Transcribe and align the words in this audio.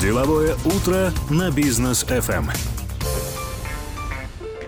Деловое 0.00 0.54
утро 0.64 1.10
на 1.28 1.50
бизнес 1.50 2.04
FM. 2.04 2.44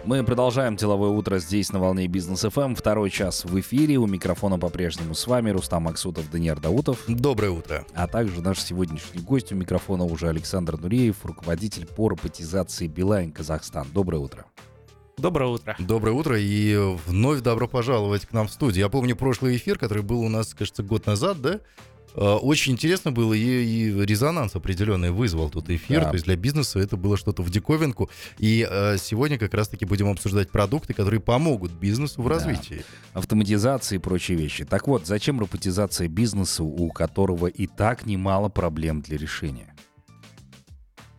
Мы 0.04 0.25
продолжаем 0.25 0.75
деловое 0.75 1.10
утро 1.10 1.38
здесь 1.38 1.71
на 1.72 1.79
волне 1.79 2.08
бизнес 2.08 2.44
FM. 2.44 2.75
Второй 2.75 3.10
час 3.10 3.44
в 3.44 3.60
эфире. 3.60 3.98
У 3.98 4.08
микрофона 4.08 4.58
по-прежнему 4.58 5.14
с 5.14 5.24
вами 5.28 5.50
Рустам 5.50 5.84
Максутов, 5.84 6.28
Даниил 6.32 6.56
Даутов. 6.56 7.04
Доброе 7.06 7.52
утро. 7.52 7.86
А 7.94 8.08
также 8.08 8.43
наш 8.43 8.58
сегодняшний 8.58 9.22
гость 9.22 9.52
у 9.52 9.54
микрофона 9.54 10.04
уже 10.04 10.27
Александр 10.27 10.77
Нуреев, 10.77 11.24
руководитель 11.24 11.86
по 11.86 12.08
роботизации 12.08 12.88
Билайн 12.88 13.30
Казахстан. 13.30 13.86
Доброе 13.94 14.18
утро. 14.18 14.46
Доброе 15.16 15.50
утро. 15.50 15.76
Доброе 15.78 16.12
утро 16.12 16.40
и 16.40 16.76
вновь 17.06 17.40
добро 17.42 17.68
пожаловать 17.68 18.26
к 18.26 18.32
нам 18.32 18.48
в 18.48 18.50
студию. 18.50 18.86
Я 18.86 18.88
помню 18.88 19.14
прошлый 19.14 19.56
эфир, 19.56 19.78
который 19.78 20.02
был 20.02 20.22
у 20.22 20.28
нас, 20.28 20.54
кажется, 20.54 20.82
год 20.82 21.06
назад, 21.06 21.40
да? 21.40 21.60
Э, 22.14 22.34
очень 22.34 22.72
интересно 22.72 23.12
было, 23.12 23.34
и, 23.34 23.40
и 23.40 24.04
резонанс 24.04 24.54
определенный 24.54 25.10
вызвал 25.10 25.50
тут 25.50 25.70
эфир. 25.70 26.00
Да. 26.00 26.10
То 26.10 26.14
есть 26.14 26.24
для 26.24 26.36
бизнеса 26.36 26.78
это 26.78 26.96
было 26.96 27.16
что-то 27.16 27.42
в 27.42 27.50
диковинку. 27.50 28.10
И 28.38 28.66
э, 28.69 28.96
сегодня 28.98 29.38
как 29.38 29.55
раз-таки 29.55 29.84
будем 29.84 30.09
обсуждать 30.09 30.50
продукты, 30.50 30.95
которые 30.95 31.20
помогут 31.20 31.73
бизнесу 31.73 32.23
в 32.23 32.28
да. 32.28 32.34
развитии. 32.34 32.84
Автоматизация 33.12 33.96
и 33.96 34.00
прочие 34.00 34.36
вещи. 34.36 34.64
Так 34.64 34.86
вот, 34.88 35.06
зачем 35.06 35.41
роботизация 35.41 36.09
бизнеса, 36.09 36.64
у 36.64 36.91
которого 36.91 37.46
и 37.46 37.66
так 37.66 38.06
немало 38.06 38.48
проблем 38.48 39.02
для 39.02 39.16
решения? 39.16 39.74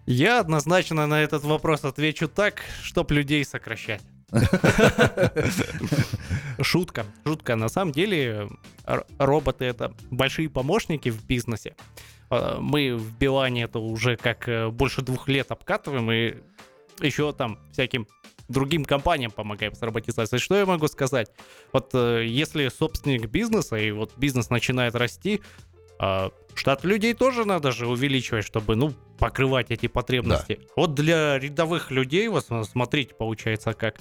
Я 0.05 0.39
однозначно 0.39 1.08
на 1.08 1.22
этот 1.22 1.44
вопрос 1.44 1.86
отвечу 1.86 2.28
так, 2.28 2.62
чтоб 2.81 3.09
людей 3.12 3.45
сокращать. 3.45 4.02
Шутка. 6.62 7.05
Шутка. 7.26 7.55
На 7.55 7.70
самом 7.70 7.91
деле 7.91 8.49
роботы 9.17 9.66
это 9.66 9.94
большие 10.09 10.49
помощники 10.49 11.09
в 11.09 11.26
бизнесе. 11.26 11.76
А, 12.30 12.59
мы 12.59 12.95
в 12.95 13.17
Билане 13.17 13.63
это 13.63 13.80
уже 13.80 14.16
как 14.16 14.48
э, 14.48 14.70
больше 14.70 15.02
двух 15.02 15.27
лет 15.27 15.52
обкатываем 15.52 16.09
и 16.12 16.36
еще 17.02 17.33
там 17.33 17.59
всяким 17.72 18.08
другим 18.47 18.86
компаниям 18.86 19.31
помогаем 19.31 19.73
с 19.73 19.81
роботизацией. 19.81 20.39
Что 20.39 20.56
я 20.56 20.66
могу 20.66 20.88
сказать? 20.88 21.31
Вот 21.73 21.89
э, 21.94 22.25
если 22.25 22.69
собственник 22.69 23.28
бизнеса 23.28 23.75
и 23.75 23.91
вот 23.91 24.13
бизнес 24.17 24.50
начинает 24.50 24.95
расти, 24.95 25.41
а, 26.00 26.31
штат 26.55 26.83
людей 26.83 27.13
тоже 27.13 27.45
надо 27.45 27.71
же 27.71 27.88
увеличивать, 27.88 28.45
чтобы, 28.45 28.75
ну, 28.75 28.94
покрывать 29.17 29.71
эти 29.71 29.88
потребности. 29.88 30.59
Да. 30.59 30.67
Вот 30.75 30.95
для 30.95 31.38
рядовых 31.38 31.91
людей, 31.91 32.27
вот 32.27 32.47
смотрите, 32.66 33.13
получается 33.13 33.73
как. 33.73 33.99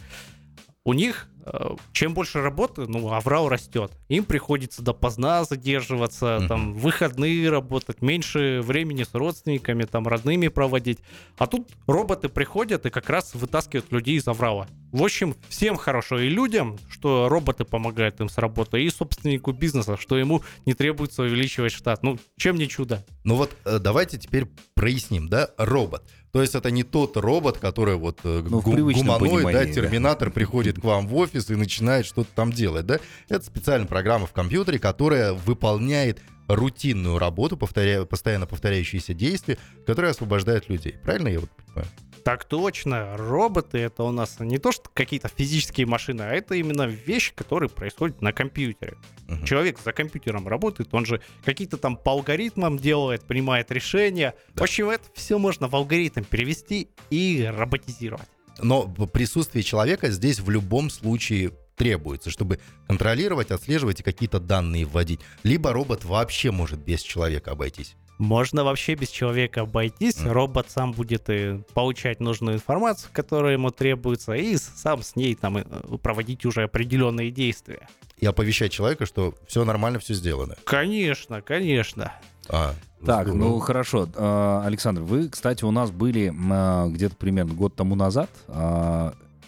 У 0.90 0.92
них 0.92 1.30
Э, 1.52 1.76
чем 1.92 2.14
больше 2.14 2.42
работы, 2.42 2.86
ну, 2.86 3.12
аврал 3.12 3.48
растет. 3.48 3.92
Им 4.08 4.24
приходится 4.24 4.82
допоздна 4.82 5.44
задерживаться, 5.44 6.26
uh-huh. 6.36 6.48
там, 6.48 6.74
выходные 6.74 7.50
работать, 7.50 8.02
меньше 8.02 8.60
времени 8.62 9.04
с 9.04 9.14
родственниками, 9.14 9.84
там, 9.84 10.06
родными 10.06 10.48
проводить. 10.48 10.98
А 11.38 11.46
тут 11.46 11.68
роботы 11.86 12.28
приходят 12.28 12.86
и 12.86 12.90
как 12.90 13.08
раз 13.08 13.34
вытаскивают 13.34 13.90
людей 13.90 14.16
из 14.16 14.28
аврала. 14.28 14.68
В 14.92 15.02
общем, 15.02 15.34
всем 15.48 15.76
хорошо. 15.76 16.18
И 16.18 16.28
людям, 16.28 16.78
что 16.90 17.28
роботы 17.28 17.64
помогают 17.64 18.20
им 18.20 18.28
с 18.28 18.38
работой, 18.38 18.84
и 18.84 18.90
собственнику 18.90 19.52
бизнеса, 19.52 19.96
что 19.96 20.18
ему 20.18 20.42
не 20.66 20.74
требуется 20.74 21.22
увеличивать 21.22 21.72
штат. 21.72 22.02
Ну, 22.02 22.18
чем 22.36 22.56
не 22.56 22.68
чудо? 22.68 23.04
Ну 23.24 23.36
вот 23.36 23.50
э, 23.64 23.78
давайте 23.78 24.18
теперь 24.18 24.46
проясним, 24.74 25.28
да, 25.28 25.50
робот. 25.56 26.02
То 26.32 26.40
есть 26.40 26.54
это 26.54 26.70
не 26.70 26.84
тот 26.84 27.16
робот, 27.16 27.58
который 27.58 27.96
вот 27.96 28.20
э, 28.24 28.42
ну, 28.48 28.60
гу- 28.60 28.72
гуманоид, 28.72 29.52
да, 29.52 29.66
терминатор 29.66 30.28
да. 30.28 30.34
приходит 30.34 30.80
к 30.80 30.84
вам 30.84 31.08
в 31.08 31.16
офис 31.16 31.50
и 31.50 31.56
начинает 31.56 32.06
что-то 32.06 32.30
там 32.34 32.52
делать, 32.52 32.86
да? 32.86 33.00
Это 33.28 33.44
специальная 33.44 33.88
программа 33.88 34.26
в 34.26 34.32
компьютере, 34.32 34.78
которая 34.78 35.32
выполняет 35.32 36.20
рутинную 36.46 37.18
работу, 37.18 37.56
повторя... 37.56 38.04
постоянно 38.04 38.46
повторяющиеся 38.46 39.14
действия, 39.14 39.58
которые 39.86 40.12
освобождают 40.12 40.68
людей. 40.68 40.96
Правильно 41.02 41.28
я 41.28 41.40
вот 41.40 41.50
понимаю? 41.50 41.88
Так 42.24 42.44
точно. 42.44 43.16
Роботы 43.16 43.78
это 43.78 44.04
у 44.04 44.10
нас 44.10 44.36
не 44.40 44.58
то, 44.58 44.72
что 44.72 44.90
какие-то 44.92 45.28
физические 45.28 45.86
машины, 45.86 46.22
а 46.22 46.30
это 46.30 46.54
именно 46.54 46.86
вещи, 46.86 47.32
которые 47.34 47.68
происходят 47.68 48.20
на 48.20 48.32
компьютере. 48.32 48.96
Uh-huh. 49.26 49.46
Человек 49.46 49.78
за 49.84 49.92
компьютером 49.92 50.46
работает, 50.46 50.92
он 50.92 51.06
же 51.06 51.20
какие-то 51.44 51.76
там 51.76 51.96
по 51.96 52.12
алгоритмам 52.12 52.78
делает, 52.78 53.24
принимает 53.24 53.70
решения. 53.70 54.34
Да. 54.54 54.60
В 54.60 54.62
общем, 54.62 54.90
это 54.90 55.04
все 55.14 55.38
можно 55.38 55.68
в 55.68 55.74
алгоритм 55.74 56.24
перевести 56.24 56.88
и 57.10 57.50
роботизировать. 57.50 58.28
Но 58.62 58.86
присутствие 58.86 59.62
человека 59.62 60.10
здесь 60.10 60.40
в 60.40 60.50
любом 60.50 60.90
случае 60.90 61.52
требуется, 61.76 62.30
чтобы 62.30 62.60
контролировать, 62.86 63.50
отслеживать 63.50 64.00
и 64.00 64.02
какие-то 64.02 64.38
данные 64.38 64.84
вводить. 64.84 65.20
Либо 65.44 65.72
робот 65.72 66.04
вообще 66.04 66.50
может 66.50 66.78
без 66.78 67.00
человека 67.00 67.52
обойтись. 67.52 67.96
Можно 68.20 68.64
вообще 68.64 68.96
без 68.96 69.08
человека 69.08 69.62
обойтись. 69.62 70.18
Mm. 70.18 70.32
Робот 70.32 70.66
сам 70.68 70.92
будет 70.92 71.30
и 71.30 71.62
получать 71.72 72.20
нужную 72.20 72.56
информацию, 72.56 73.08
которая 73.14 73.54
ему 73.54 73.70
требуется, 73.70 74.34
и 74.34 74.58
сам 74.58 75.02
с 75.02 75.16
ней 75.16 75.34
там 75.34 75.56
э, 75.56 75.64
проводить 76.02 76.44
уже 76.44 76.64
определенные 76.64 77.30
действия. 77.30 77.88
И 78.18 78.26
оповещать 78.26 78.72
человека, 78.72 79.06
что 79.06 79.34
все 79.46 79.64
нормально, 79.64 80.00
все 80.00 80.12
сделано. 80.12 80.56
Конечно, 80.64 81.40
конечно. 81.40 82.12
А, 82.50 82.74
так, 83.06 83.28
здорово. 83.28 83.52
ну 83.52 83.58
хорошо. 83.58 84.06
А, 84.14 84.64
Александр, 84.66 85.00
вы, 85.00 85.30
кстати, 85.30 85.64
у 85.64 85.70
нас 85.70 85.90
были 85.90 86.30
а, 86.52 86.88
где-то 86.88 87.16
примерно 87.16 87.54
год 87.54 87.74
тому 87.74 87.94
назад. 87.94 88.28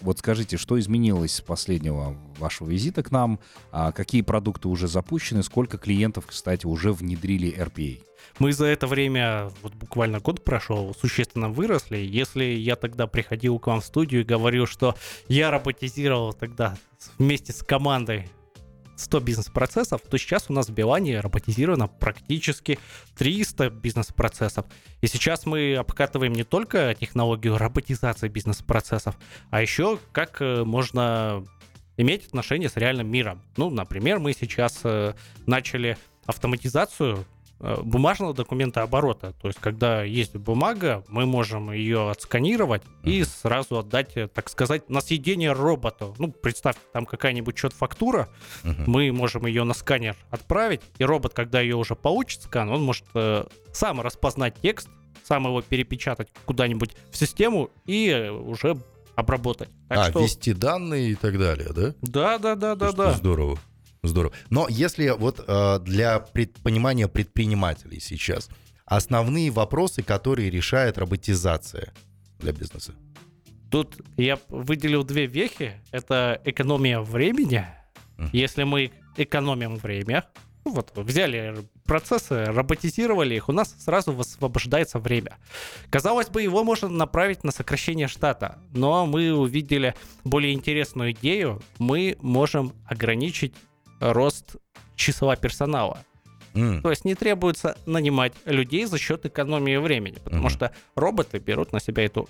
А, 0.03 0.05
вот 0.05 0.19
скажите, 0.19 0.57
что 0.57 0.79
изменилось 0.79 1.35
с 1.35 1.41
последнего 1.41 2.17
вашего 2.37 2.69
визита 2.69 3.03
к 3.03 3.11
нам? 3.11 3.39
Какие 3.71 4.21
продукты 4.21 4.67
уже 4.67 4.87
запущены? 4.87 5.43
Сколько 5.43 5.77
клиентов, 5.77 6.25
кстати, 6.27 6.65
уже 6.65 6.91
внедрили 6.91 7.53
RPA? 7.57 8.01
Мы 8.39 8.53
за 8.53 8.65
это 8.65 8.87
время, 8.87 9.51
вот 9.61 9.73
буквально 9.73 10.19
год 10.19 10.43
прошел, 10.43 10.95
существенно 10.99 11.49
выросли. 11.49 11.97
Если 11.97 12.45
я 12.45 12.75
тогда 12.75 13.05
приходил 13.05 13.59
к 13.59 13.67
вам 13.67 13.81
в 13.81 13.85
студию 13.85 14.21
и 14.21 14.25
говорил, 14.25 14.65
что 14.65 14.95
я 15.27 15.51
роботизировал 15.51 16.33
тогда 16.33 16.77
вместе 17.17 17.53
с 17.53 17.61
командой 17.63 18.29
100 18.95 19.19
бизнес-процессов, 19.21 20.01
то 20.01 20.17
сейчас 20.17 20.45
у 20.49 20.53
нас 20.53 20.69
в 20.69 20.73
Билане 20.73 21.19
роботизировано 21.19 21.87
практически 21.87 22.79
300 23.17 23.69
бизнес-процессов. 23.69 24.65
И 25.01 25.07
сейчас 25.07 25.45
мы 25.45 25.75
обкатываем 25.75 26.33
не 26.33 26.43
только 26.43 26.95
технологию 26.99 27.57
роботизации 27.57 28.27
бизнес-процессов, 28.27 29.17
а 29.49 29.61
еще 29.61 29.99
как 30.11 30.41
э, 30.41 30.63
можно 30.63 31.43
иметь 31.97 32.27
отношение 32.27 32.69
с 32.69 32.77
реальным 32.77 33.09
миром. 33.09 33.41
Ну, 33.57 33.69
например, 33.69 34.19
мы 34.19 34.33
сейчас 34.33 34.81
э, 34.83 35.13
начали 35.45 35.97
автоматизацию 36.25 37.25
бумажного 37.83 38.33
документа 38.33 38.81
оборота. 38.81 39.33
То 39.41 39.47
есть, 39.47 39.59
когда 39.59 40.03
есть 40.03 40.35
бумага, 40.35 41.03
мы 41.07 41.25
можем 41.25 41.71
ее 41.71 42.09
отсканировать 42.09 42.83
uh-huh. 42.83 43.09
и 43.09 43.23
сразу 43.23 43.79
отдать, 43.79 44.17
э, 44.17 44.27
так 44.27 44.49
сказать, 44.49 44.89
на 44.89 45.01
съедение 45.01 45.53
роботу. 45.53 46.13
Ну, 46.17 46.31
представь, 46.31 46.75
там 46.91 47.05
какая-нибудь 47.05 47.57
что-то 47.57 47.75
фактура, 47.75 48.29
uh-huh. 48.63 48.83
мы 48.87 49.11
можем 49.11 49.45
ее 49.45 49.63
на 49.63 49.73
сканер 49.73 50.15
отправить, 50.29 50.81
и 50.97 51.05
робот, 51.05 51.33
когда 51.33 51.61
ее 51.61 51.75
уже 51.75 51.95
получит 51.95 52.43
скан, 52.43 52.69
он 52.69 52.83
может 52.83 53.05
э, 53.13 53.45
сам 53.71 54.01
распознать 54.01 54.55
текст, 54.61 54.89
сам 55.23 55.45
его 55.45 55.61
перепечатать 55.61 56.29
куда-нибудь 56.45 56.95
в 57.11 57.17
систему 57.17 57.69
и 57.85 58.29
уже 58.29 58.77
обработать. 59.15 59.69
Так 59.87 59.97
а, 59.97 60.09
что... 60.09 60.19
ввести 60.21 60.53
данные 60.53 61.11
и 61.11 61.15
так 61.15 61.37
далее, 61.37 61.69
да? 61.73 61.93
Да, 62.01 62.37
да, 62.37 62.55
да, 62.55 62.75
да, 62.75 62.91
да. 62.91 63.11
Здорово. 63.13 63.57
Здорово. 64.03 64.33
Но 64.49 64.67
если 64.69 65.09
вот 65.09 65.43
э, 65.47 65.79
для 65.79 66.19
пред, 66.19 66.55
понимания 66.55 67.07
предпринимателей 67.07 68.01
сейчас, 68.01 68.49
основные 68.85 69.49
вопросы, 69.49 70.03
которые 70.03 70.49
решает 70.49 70.97
роботизация 70.97 71.93
для 72.39 72.51
бизнеса? 72.51 72.93
Тут 73.71 73.95
я 74.17 74.37
выделил 74.49 75.03
две 75.03 75.25
вехи. 75.25 75.81
Это 75.91 76.39
экономия 76.43 76.99
времени. 76.99 77.65
Uh-huh. 78.17 78.29
Если 78.33 78.63
мы 78.63 78.91
экономим 79.15 79.77
время, 79.77 80.25
ну 80.65 80.73
вот 80.73 80.91
взяли 80.95 81.65
процессы, 81.85 82.45
роботизировали 82.45 83.35
их, 83.35 83.49
у 83.49 83.51
нас 83.51 83.75
сразу 83.79 84.11
высвобождается 84.11 84.99
время. 84.99 85.37
Казалось 85.89 86.27
бы, 86.27 86.41
его 86.41 86.63
можно 86.63 86.89
направить 86.89 87.43
на 87.43 87.51
сокращение 87.51 88.07
штата, 88.07 88.59
но 88.71 89.05
мы 89.05 89.33
увидели 89.33 89.95
более 90.23 90.53
интересную 90.53 91.11
идею. 91.11 91.61
Мы 91.79 92.17
можем 92.21 92.73
ограничить 92.85 93.53
рост 93.99 94.55
числа 94.95 95.35
персонала. 95.35 96.03
Mm. 96.53 96.81
То 96.81 96.89
есть 96.89 97.05
не 97.05 97.15
требуется 97.15 97.77
нанимать 97.85 98.33
людей 98.45 98.85
за 98.85 98.97
счет 98.97 99.25
экономии 99.25 99.77
времени, 99.77 100.17
потому 100.23 100.47
mm. 100.47 100.51
что 100.51 100.71
роботы 100.95 101.39
берут 101.39 101.71
на 101.71 101.79
себя 101.79 102.05
эту 102.05 102.29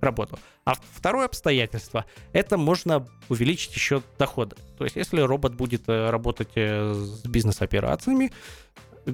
работу. 0.00 0.38
А 0.64 0.74
второе 0.74 1.26
обстоятельство, 1.26 2.04
это 2.32 2.56
можно 2.56 3.08
увеличить 3.28 3.74
еще 3.74 4.02
доходы. 4.18 4.56
То 4.78 4.84
есть 4.84 4.96
если 4.96 5.20
робот 5.20 5.54
будет 5.54 5.88
э, 5.88 6.10
работать 6.10 6.50
э, 6.54 6.92
с 6.94 7.24
бизнес-операциями, 7.26 8.30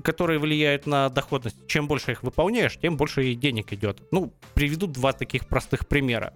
которые 0.03 0.39
влияют 0.39 0.87
на 0.87 1.09
доходность, 1.09 1.57
чем 1.67 1.89
больше 1.89 2.13
их 2.13 2.23
выполняешь, 2.23 2.77
тем 2.77 2.97
больше 2.97 3.25
и 3.25 3.35
денег 3.35 3.73
идет. 3.73 4.03
Ну, 4.13 4.33
приведу 4.55 4.87
два 4.87 5.13
таких 5.13 5.49
простых 5.49 5.89
примера. 5.89 6.35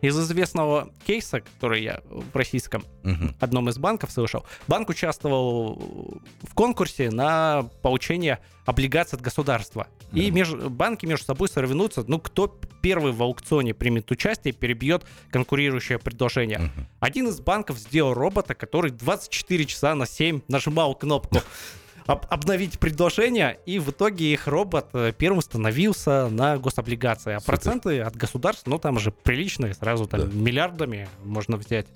Из 0.00 0.18
известного 0.18 0.90
кейса, 1.06 1.40
который 1.40 1.82
я 1.82 2.00
в 2.10 2.34
российском 2.36 2.84
угу. 3.04 3.34
одном 3.40 3.68
из 3.68 3.78
банков 3.78 4.10
слышал, 4.10 4.44
банк 4.66 4.88
участвовал 4.88 6.20
в 6.42 6.54
конкурсе 6.54 7.10
на 7.10 7.68
получение 7.82 8.38
облигаций 8.64 9.16
от 9.16 9.22
государства. 9.22 9.88
Угу. 10.12 10.20
И 10.20 10.30
меж, 10.30 10.52
банки 10.52 11.06
между 11.06 11.26
собой 11.26 11.48
соревнуются, 11.48 12.04
ну, 12.06 12.20
кто 12.20 12.58
первый 12.82 13.12
в 13.12 13.22
аукционе 13.22 13.74
примет 13.74 14.10
участие 14.10 14.52
и 14.52 14.56
перебьет 14.56 15.04
конкурирующее 15.30 15.98
предложение. 15.98 16.58
Угу. 16.58 16.86
Один 17.00 17.28
из 17.28 17.40
банков 17.40 17.78
сделал 17.78 18.14
робота, 18.14 18.54
который 18.54 18.90
24 18.90 19.64
часа 19.66 19.94
на 19.94 20.06
7 20.06 20.40
нажимал 20.48 20.94
кнопку 20.94 21.38
об, 22.08 22.24
обновить 22.30 22.78
предложение, 22.78 23.60
и 23.66 23.78
в 23.78 23.90
итоге 23.90 24.32
их 24.32 24.48
робот 24.48 24.88
э, 24.94 25.12
первым 25.16 25.42
становился 25.42 26.28
на 26.28 26.56
гособлигации. 26.56 27.34
А 27.34 27.40
Супер. 27.40 27.52
проценты 27.52 28.00
от 28.00 28.16
государств, 28.16 28.66
ну 28.66 28.78
там 28.78 28.98
же 28.98 29.12
приличные, 29.12 29.74
сразу 29.74 30.06
там 30.06 30.22
да. 30.22 30.26
миллиардами 30.32 31.06
можно 31.22 31.58
взять. 31.58 31.86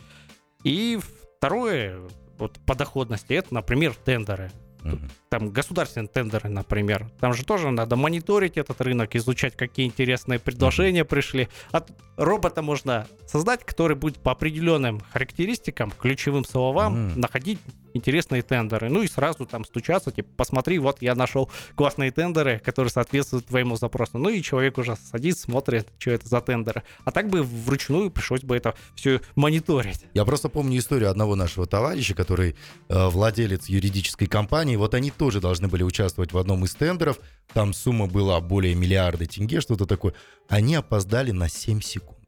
И 0.65 1.01
второе, 1.39 1.99
вот 2.39 2.61
по 2.67 2.75
доходности, 2.75 3.33
это, 3.33 3.55
например, 3.55 3.95
тендеры. 3.95 4.53
Угу. 4.85 4.99
Там 5.31 5.51
государственные 5.51 6.09
тендеры, 6.09 6.51
например. 6.51 7.09
Там 7.19 7.33
же 7.33 7.45
тоже 7.45 7.71
надо 7.71 7.97
мониторить 7.97 8.59
этот 8.59 8.81
рынок, 8.83 9.17
изучать, 9.17 9.57
какие 9.57 9.87
интересные 9.87 10.39
предложения 10.39 11.03
угу. 11.03 11.11
пришли. 11.11 11.49
От 11.71 11.91
робота 12.19 12.61
можно 12.61 13.07
создать, 13.27 13.65
который 13.65 13.97
будет 13.97 14.19
по 14.19 14.33
определенным 14.33 15.01
характеристикам, 15.11 15.91
ключевым 15.91 16.45
словам, 16.45 17.13
угу. 17.13 17.19
находить 17.19 17.61
интересные 17.95 18.43
тендеры. 18.43 18.89
Ну 18.89 19.03
и 19.03 19.09
сразу 19.09 19.47
там 19.47 19.65
стучаться, 19.65 20.11
типа, 20.11 20.29
посмотри, 20.37 20.79
вот 20.79 21.03
я 21.03 21.15
нашел 21.15 21.51
классные 21.75 22.11
тендеры, 22.11 22.61
которые 22.65 22.91
соответствуют 22.91 23.47
твоему 23.47 23.77
запросу. 23.77 24.19
Ну 24.19 24.29
и 24.29 24.43
человек 24.43 24.79
уже 24.79 24.97
садится, 24.97 25.43
смотрит, 25.43 25.89
что 25.99 26.11
это 26.11 26.29
за 26.29 26.41
тендеры. 26.41 26.83
А 27.05 27.11
так 27.11 27.29
бы 27.29 27.43
вручную 27.43 28.11
пришлось 28.11 28.43
бы 28.43 28.57
это 28.57 28.75
все 28.95 29.21
мониторить. 29.35 30.05
Я 30.15 30.25
просто 30.25 30.49
помню 30.49 30.79
историю 30.79 31.11
одного 31.11 31.37
нашего 31.37 31.67
товарища, 31.67 32.15
который 32.15 32.57
э, 32.89 33.09
владелец 33.09 33.67
юридической 33.67 34.27
компании. 34.27 34.77
Вот 34.77 34.95
они 34.95 35.11
тоже 35.11 35.41
должны 35.41 35.69
были 35.69 35.83
участвовать 35.83 36.33
в 36.33 36.39
одном 36.39 36.65
из 36.65 36.75
тендеров. 36.75 37.19
Там 37.53 37.73
сумма 37.73 38.07
была 38.07 38.41
более 38.41 38.75
миллиарда 38.75 39.27
тенге, 39.27 39.61
что-то 39.61 39.87
такое. 39.87 40.15
Они 40.49 40.75
опоздали 40.75 41.31
на 41.31 41.49
7 41.49 41.81
секунд. 41.81 42.19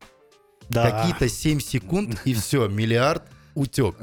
Да. 0.68 0.90
Какие-то 0.90 1.28
7 1.28 1.60
секунд, 1.60 2.20
и 2.24 2.34
все, 2.34 2.68
миллиард 2.68 3.24
утек. 3.54 3.96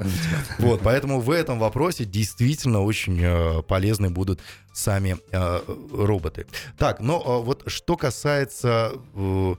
Вот, 0.60 0.82
поэтому 0.84 1.20
в 1.20 1.30
этом 1.30 1.60
вопросе 1.60 2.06
действительно 2.06 2.82
очень 2.82 3.20
э, 3.22 3.62
полезны 3.64 4.10
будут 4.10 4.40
сами 4.74 5.18
э, 5.32 5.62
роботы. 5.92 6.48
Так, 6.78 7.00
но 7.00 7.20
э, 7.20 7.46
вот 7.46 7.64
что 7.68 7.98
касается 7.98 8.94
э, 9.14 9.56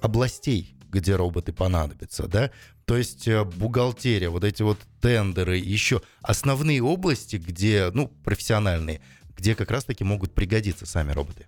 областей, 0.00 0.76
где 0.90 1.16
роботы 1.16 1.52
понадобятся, 1.52 2.26
да, 2.26 2.50
то 2.84 2.96
есть 2.96 3.28
бухгалтерия, 3.56 4.30
вот 4.30 4.44
эти 4.44 4.62
вот 4.62 4.78
тендеры, 5.00 5.56
еще 5.56 6.02
основные 6.20 6.82
области, 6.82 7.36
где, 7.36 7.90
ну, 7.92 8.08
профессиональные, 8.22 9.00
где 9.36 9.54
как 9.54 9.70
раз-таки 9.70 10.04
могут 10.04 10.34
пригодиться 10.34 10.86
сами 10.86 11.12
роботы. 11.12 11.46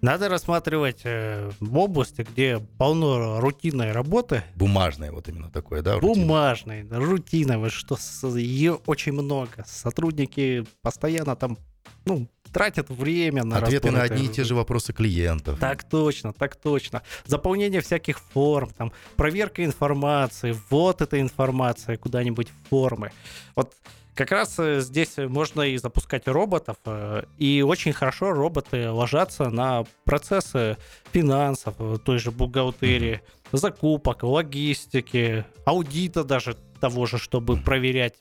Надо 0.00 0.28
рассматривать 0.28 1.00
э, 1.04 1.50
области, 1.60 2.22
где 2.22 2.60
полно 2.78 3.40
рутинной 3.40 3.92
работы. 3.92 4.42
Бумажной 4.54 5.10
вот 5.10 5.28
именно 5.28 5.50
такое, 5.50 5.82
да? 5.82 5.98
Бумажной, 5.98 6.86
рутиновой, 6.88 7.70
что 7.70 7.96
ее 8.36 8.74
очень 8.86 9.12
много. 9.12 9.64
Сотрудники 9.66 10.64
постоянно 10.82 11.34
там, 11.34 11.58
ну, 12.04 12.28
тратят 12.52 12.90
время 12.90 13.44
на 13.44 13.58
Ответы 13.58 13.90
на 13.90 14.02
одни 14.02 14.26
и 14.26 14.28
те 14.28 14.44
же 14.44 14.54
вопросы 14.54 14.92
клиентов. 14.92 15.58
Так 15.58 15.84
точно, 15.84 16.32
так 16.32 16.56
точно. 16.56 17.02
Заполнение 17.26 17.80
всяких 17.80 18.18
форм, 18.18 18.70
там, 18.70 18.92
проверка 19.16 19.64
информации, 19.64 20.56
вот 20.70 21.02
эта 21.02 21.20
информация 21.20 21.96
куда-нибудь 21.96 22.48
в 22.48 22.68
формы. 22.68 23.12
Вот 23.54 23.74
как 24.18 24.32
раз 24.32 24.58
э, 24.58 24.80
здесь 24.80 25.16
можно 25.16 25.62
и 25.62 25.76
запускать 25.76 26.26
роботов, 26.26 26.76
э, 26.86 27.22
и 27.38 27.62
очень 27.62 27.92
хорошо 27.92 28.32
роботы 28.32 28.90
ложатся 28.90 29.48
на 29.48 29.84
процессы 30.04 30.76
финансов, 31.12 31.74
э, 31.78 31.98
той 32.04 32.18
же 32.18 32.32
бухгалтерии, 32.32 33.20
закупок, 33.52 34.24
логистики, 34.24 35.44
аудита 35.64 36.24
даже 36.24 36.56
того 36.80 37.06
же, 37.06 37.18
чтобы 37.18 37.58
проверять, 37.58 38.16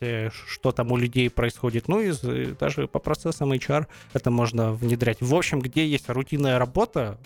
что 0.48 0.72
там 0.72 0.92
у 0.92 0.98
людей 0.98 1.32
происходит. 1.32 1.88
Ну 1.88 2.00
и 2.00 2.46
даже 2.60 2.88
по 2.88 3.00
процессам 3.00 3.52
HR 3.54 3.88
это 4.14 4.30
можно 4.30 4.74
внедрять. 4.74 5.18
В 5.22 5.34
общем, 5.34 5.60
где 5.60 5.88
есть 5.88 6.10
рутинная 6.10 6.60
работа, 6.60 7.18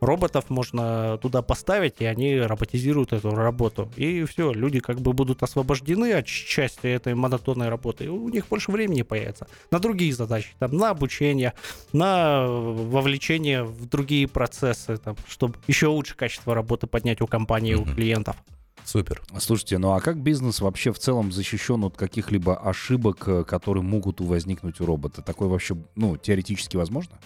роботов 0.00 0.46
можно 0.48 1.18
туда 1.18 1.42
поставить, 1.42 1.96
и 2.00 2.04
они 2.04 2.38
роботизируют 2.38 3.12
эту 3.12 3.30
работу. 3.30 3.90
И 3.96 4.24
все, 4.24 4.52
люди 4.52 4.80
как 4.80 5.00
бы 5.00 5.12
будут 5.12 5.42
освобождены 5.42 6.12
от 6.12 6.26
части 6.26 6.86
этой 6.86 7.14
монотонной 7.14 7.68
работы, 7.68 8.04
и 8.04 8.08
у 8.08 8.28
них 8.28 8.48
больше 8.48 8.70
времени 8.70 9.02
появится 9.02 9.46
на 9.70 9.78
другие 9.78 10.12
задачи, 10.12 10.50
там, 10.58 10.76
на 10.76 10.90
обучение, 10.90 11.54
на 11.92 12.46
вовлечение 12.46 13.64
в 13.64 13.86
другие 13.88 14.26
процессы, 14.26 14.96
там, 14.96 15.16
чтобы 15.28 15.56
еще 15.66 15.86
лучше 15.88 16.16
качество 16.16 16.54
работы 16.54 16.86
поднять 16.86 17.20
у 17.20 17.26
компании, 17.26 17.74
mm-hmm. 17.74 17.92
у 17.92 17.94
клиентов. 17.94 18.36
Супер. 18.84 19.22
Слушайте, 19.38 19.78
ну 19.78 19.92
а 19.92 20.00
как 20.00 20.20
бизнес 20.20 20.60
вообще 20.60 20.92
в 20.92 20.98
целом 20.98 21.32
защищен 21.32 21.84
от 21.84 21.96
каких-либо 21.96 22.56
ошибок, 22.56 23.28
э, 23.28 23.44
которые 23.44 23.84
могут 23.84 24.20
возникнуть 24.20 24.80
у 24.80 24.86
робота? 24.86 25.22
Такое 25.22 25.48
вообще, 25.48 25.76
ну, 25.94 26.16
теоретически 26.16 26.76
возможно? 26.76 27.18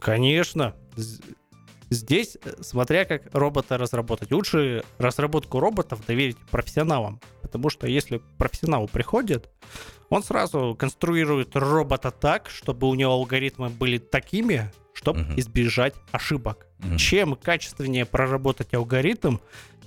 Конечно. 0.00 0.74
Здесь, 1.90 2.38
э, 2.42 2.54
смотря 2.60 3.04
как 3.04 3.34
робота 3.34 3.76
разработать, 3.76 4.30
лучше 4.30 4.84
разработку 4.98 5.58
роботов 5.58 6.00
доверить 6.06 6.36
профессионалам. 6.50 7.20
Потому 7.42 7.68
что 7.68 7.88
если 7.88 8.22
профессионал 8.38 8.86
приходит, 8.86 9.50
он 10.08 10.22
сразу 10.22 10.76
конструирует 10.78 11.56
робота 11.56 12.12
так, 12.12 12.48
чтобы 12.48 12.88
у 12.88 12.94
него 12.94 13.12
алгоритмы 13.12 13.70
были 13.70 13.98
такими, 13.98 14.70
чтобы 14.92 15.20
uh-huh. 15.20 15.40
избежать 15.40 15.94
ошибок. 16.12 16.68
Uh-huh. 16.78 16.96
Чем 16.96 17.34
качественнее 17.34 18.06
проработать 18.06 18.72
алгоритм, 18.72 19.38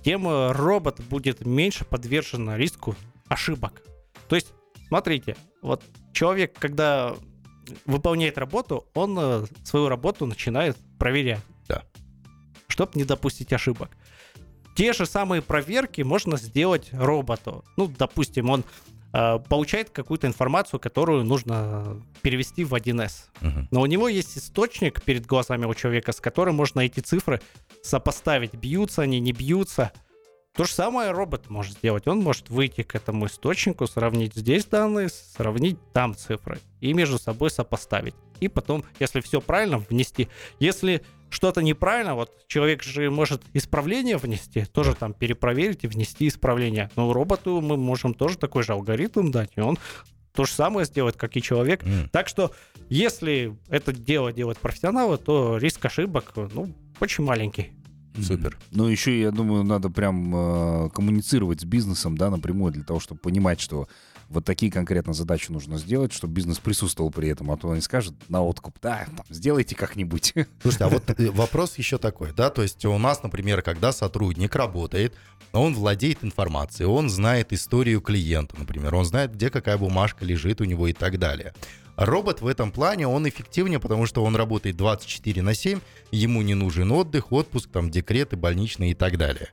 тем 0.03 0.27
э, 0.27 0.51
робот 0.51 0.99
будет 1.01 1.45
меньше 1.45 1.85
подвержен 1.85 2.53
риску 2.55 2.95
ошибок. 3.29 3.81
То 4.27 4.35
есть, 4.35 4.53
смотрите, 4.89 5.37
вот 5.61 5.83
человек, 6.11 6.53
когда 6.59 7.15
выполняет 7.85 8.37
работу, 8.37 8.85
он 8.93 9.17
э, 9.17 9.45
свою 9.63 9.87
работу 9.87 10.25
начинает 10.25 10.75
проверять 10.99 11.39
чтобы 12.67 12.91
не 12.95 13.03
допустить 13.03 13.53
ошибок. 13.53 13.91
Те 14.75 14.93
же 14.93 15.05
самые 15.05 15.41
проверки 15.41 16.01
можно 16.01 16.37
сделать 16.37 16.89
роботу. 16.91 17.63
Ну, 17.77 17.87
допустим, 17.87 18.49
он 18.49 18.63
э, 19.13 19.39
получает 19.47 19.91
какую-то 19.91 20.25
информацию, 20.25 20.79
которую 20.79 21.23
нужно 21.23 22.01
перевести 22.23 22.63
в 22.63 22.73
1С. 22.73 23.11
Uh-huh. 23.41 23.67
Но 23.69 23.81
у 23.81 23.85
него 23.85 24.07
есть 24.07 24.35
источник 24.37 25.03
перед 25.03 25.27
глазами 25.27 25.65
у 25.65 25.73
человека, 25.75 26.11
с 26.11 26.19
которым 26.19 26.55
можно 26.55 26.79
эти 26.79 27.01
цифры 27.01 27.39
сопоставить, 27.83 28.55
бьются 28.55 29.03
они, 29.03 29.19
не 29.19 29.31
бьются. 29.31 29.91
То 30.55 30.65
же 30.65 30.71
самое 30.71 31.11
робот 31.11 31.49
может 31.49 31.77
сделать. 31.77 32.07
Он 32.07 32.19
может 32.19 32.49
выйти 32.49 32.83
к 32.83 32.93
этому 32.93 33.25
источнику, 33.25 33.87
сравнить 33.87 34.35
здесь 34.35 34.65
данные, 34.65 35.09
сравнить 35.09 35.77
там 35.93 36.15
цифры 36.15 36.59
и 36.79 36.93
между 36.93 37.17
собой 37.17 37.49
сопоставить. 37.49 38.13
И 38.39 38.47
потом, 38.47 38.83
если 38.99 39.21
все 39.21 39.41
правильно, 39.41 39.79
внести. 39.79 40.29
Если 40.59 41.01
что-то 41.29 41.63
неправильно, 41.63 42.13
вот 42.13 42.31
человек 42.47 42.83
же 42.83 43.09
может 43.09 43.41
исправление 43.53 44.17
внести, 44.17 44.65
тоже 44.65 44.93
там 44.93 45.13
перепроверить 45.13 45.83
и 45.85 45.87
внести 45.87 46.27
исправление. 46.27 46.91
Но 46.95 47.11
роботу 47.13 47.59
мы 47.59 47.75
можем 47.75 48.13
тоже 48.13 48.37
такой 48.37 48.61
же 48.61 48.73
алгоритм 48.73 49.31
дать, 49.31 49.53
и 49.55 49.61
он 49.61 49.79
то 50.33 50.45
же 50.45 50.51
самое 50.51 50.85
сделает, 50.85 51.15
как 51.15 51.35
и 51.35 51.41
человек. 51.41 51.83
Mm. 51.83 52.09
Так 52.11 52.27
что, 52.27 52.51
если 52.89 53.57
это 53.69 53.91
дело 53.91 54.31
делать 54.31 54.59
профессионалы, 54.59 55.17
то 55.17 55.57
риск 55.57 55.83
ошибок, 55.85 56.33
ну, 56.35 56.73
очень 56.99 57.23
маленький. 57.23 57.71
Супер. 58.21 58.57
Ну, 58.71 58.87
еще, 58.87 59.19
я 59.19 59.31
думаю, 59.31 59.63
надо 59.63 59.89
прям 59.89 60.35
э, 60.35 60.89
коммуницировать 60.91 61.61
с 61.61 61.65
бизнесом, 61.65 62.17
да, 62.17 62.29
напрямую, 62.29 62.71
для 62.71 62.83
того, 62.83 62.99
чтобы 62.99 63.19
понимать, 63.19 63.59
что 63.59 63.87
вот 64.29 64.45
такие 64.45 64.71
конкретно 64.71 65.13
задачи 65.13 65.51
нужно 65.51 65.77
сделать, 65.77 66.13
чтобы 66.13 66.33
бизнес 66.33 66.57
присутствовал 66.57 67.11
при 67.11 67.29
этом, 67.29 67.51
а 67.51 67.57
то 67.57 67.69
он 67.69 67.75
не 67.75 67.81
скажет 67.81 68.13
на 68.29 68.43
откуп, 68.43 68.77
да, 68.81 69.05
там, 69.15 69.25
сделайте 69.29 69.75
как-нибудь. 69.75 70.33
Слушайте, 70.61 70.85
а 70.85 70.89
вот 70.89 71.09
э, 71.09 71.29
вопрос 71.31 71.77
еще 71.77 71.97
такой, 71.97 72.33
да, 72.35 72.49
то 72.49 72.61
есть 72.61 72.83
у 72.85 72.97
нас, 72.97 73.23
например, 73.23 73.61
когда 73.61 73.91
сотрудник 73.91 74.55
работает, 74.55 75.13
он 75.51 75.73
владеет 75.75 76.23
информацией, 76.23 76.87
он 76.87 77.09
знает 77.09 77.53
историю 77.53 78.01
клиента, 78.01 78.55
например, 78.57 78.95
он 78.95 79.05
знает, 79.05 79.33
где 79.33 79.49
какая 79.49 79.77
бумажка 79.77 80.25
лежит 80.25 80.61
у 80.61 80.63
него 80.63 80.87
и 80.87 80.93
так 80.93 81.19
далее. 81.19 81.53
Робот 81.95 82.41
в 82.41 82.47
этом 82.47 82.71
плане, 82.71 83.07
он 83.07 83.27
эффективнее, 83.27 83.79
потому 83.79 84.05
что 84.05 84.23
он 84.23 84.35
работает 84.35 84.77
24 84.77 85.41
на 85.41 85.53
7, 85.53 85.79
ему 86.11 86.41
не 86.41 86.55
нужен 86.55 86.91
отдых, 86.91 87.31
отпуск, 87.31 87.69
там, 87.71 87.89
декреты, 87.89 88.35
больничные 88.35 88.91
и 88.91 88.95
так 88.95 89.17
далее. 89.17 89.49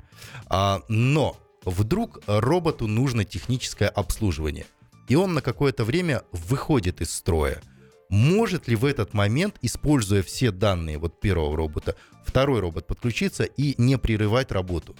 А, 0.46 0.82
но 0.88 1.36
Вдруг 1.64 2.20
роботу 2.26 2.86
нужно 2.86 3.24
техническое 3.24 3.88
обслуживание, 3.88 4.66
и 5.08 5.14
он 5.14 5.34
на 5.34 5.42
какое-то 5.42 5.84
время 5.84 6.22
выходит 6.32 7.00
из 7.00 7.12
строя. 7.12 7.60
Может 8.08 8.66
ли 8.66 8.74
в 8.74 8.84
этот 8.84 9.12
момент, 9.12 9.56
используя 9.62 10.22
все 10.22 10.50
данные 10.50 10.98
вот 10.98 11.20
первого 11.20 11.56
робота, 11.56 11.96
второй 12.24 12.60
робот 12.60 12.86
подключиться 12.86 13.44
и 13.44 13.74
не 13.80 13.98
прерывать 13.98 14.50
работу? 14.50 14.96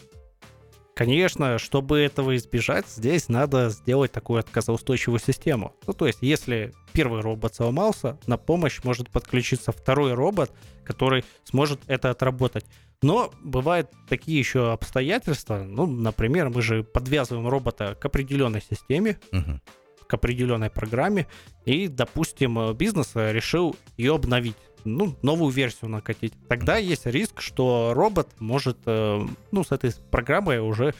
Конечно, 1.01 1.57
чтобы 1.57 1.99
этого 2.01 2.37
избежать, 2.37 2.87
здесь 2.87 3.31
надо 3.31 3.71
сделать 3.71 4.13
такую 4.13 4.41
отказоустойчивую 4.41 5.19
систему. 5.19 5.75
Ну, 5.87 5.95
то 5.95 6.07
есть, 6.07 6.19
если 6.21 6.75
первый 6.93 7.23
робот 7.23 7.55
сломался, 7.55 8.19
на 8.27 8.37
помощь 8.37 8.81
может 8.85 9.09
подключиться 9.09 9.73
второй 9.73 10.13
робот, 10.13 10.53
который 10.85 11.25
сможет 11.45 11.81
это 11.87 12.11
отработать. 12.11 12.67
Но 13.01 13.33
бывают 13.43 13.89
такие 14.11 14.39
еще 14.39 14.73
обстоятельства. 14.73 15.65
Ну, 15.67 15.87
например, 15.87 16.51
мы 16.51 16.61
же 16.61 16.85
подвязываем 16.85 17.49
робота 17.49 17.95
к 17.99 18.05
определенной 18.05 18.61
системе, 18.61 19.19
uh-huh. 19.33 19.59
к 20.07 20.13
определенной 20.13 20.69
программе, 20.69 21.29
и, 21.65 21.89
допустим, 21.89 22.75
бизнес 22.75 23.13
решил 23.15 23.75
ее 23.97 24.17
обновить 24.17 24.57
ну, 24.85 25.17
новую 25.23 25.51
версию 25.51 25.91
накатить. 25.91 26.33
Тогда 26.49 26.77
есть 26.77 27.07
риск, 27.07 27.41
что 27.41 27.93
робот 27.95 28.29
может, 28.39 28.79
э, 28.87 29.27
ну, 29.53 29.65
с 29.65 29.73
этой 29.73 29.93
программой 30.11 30.61
уже 30.61 30.95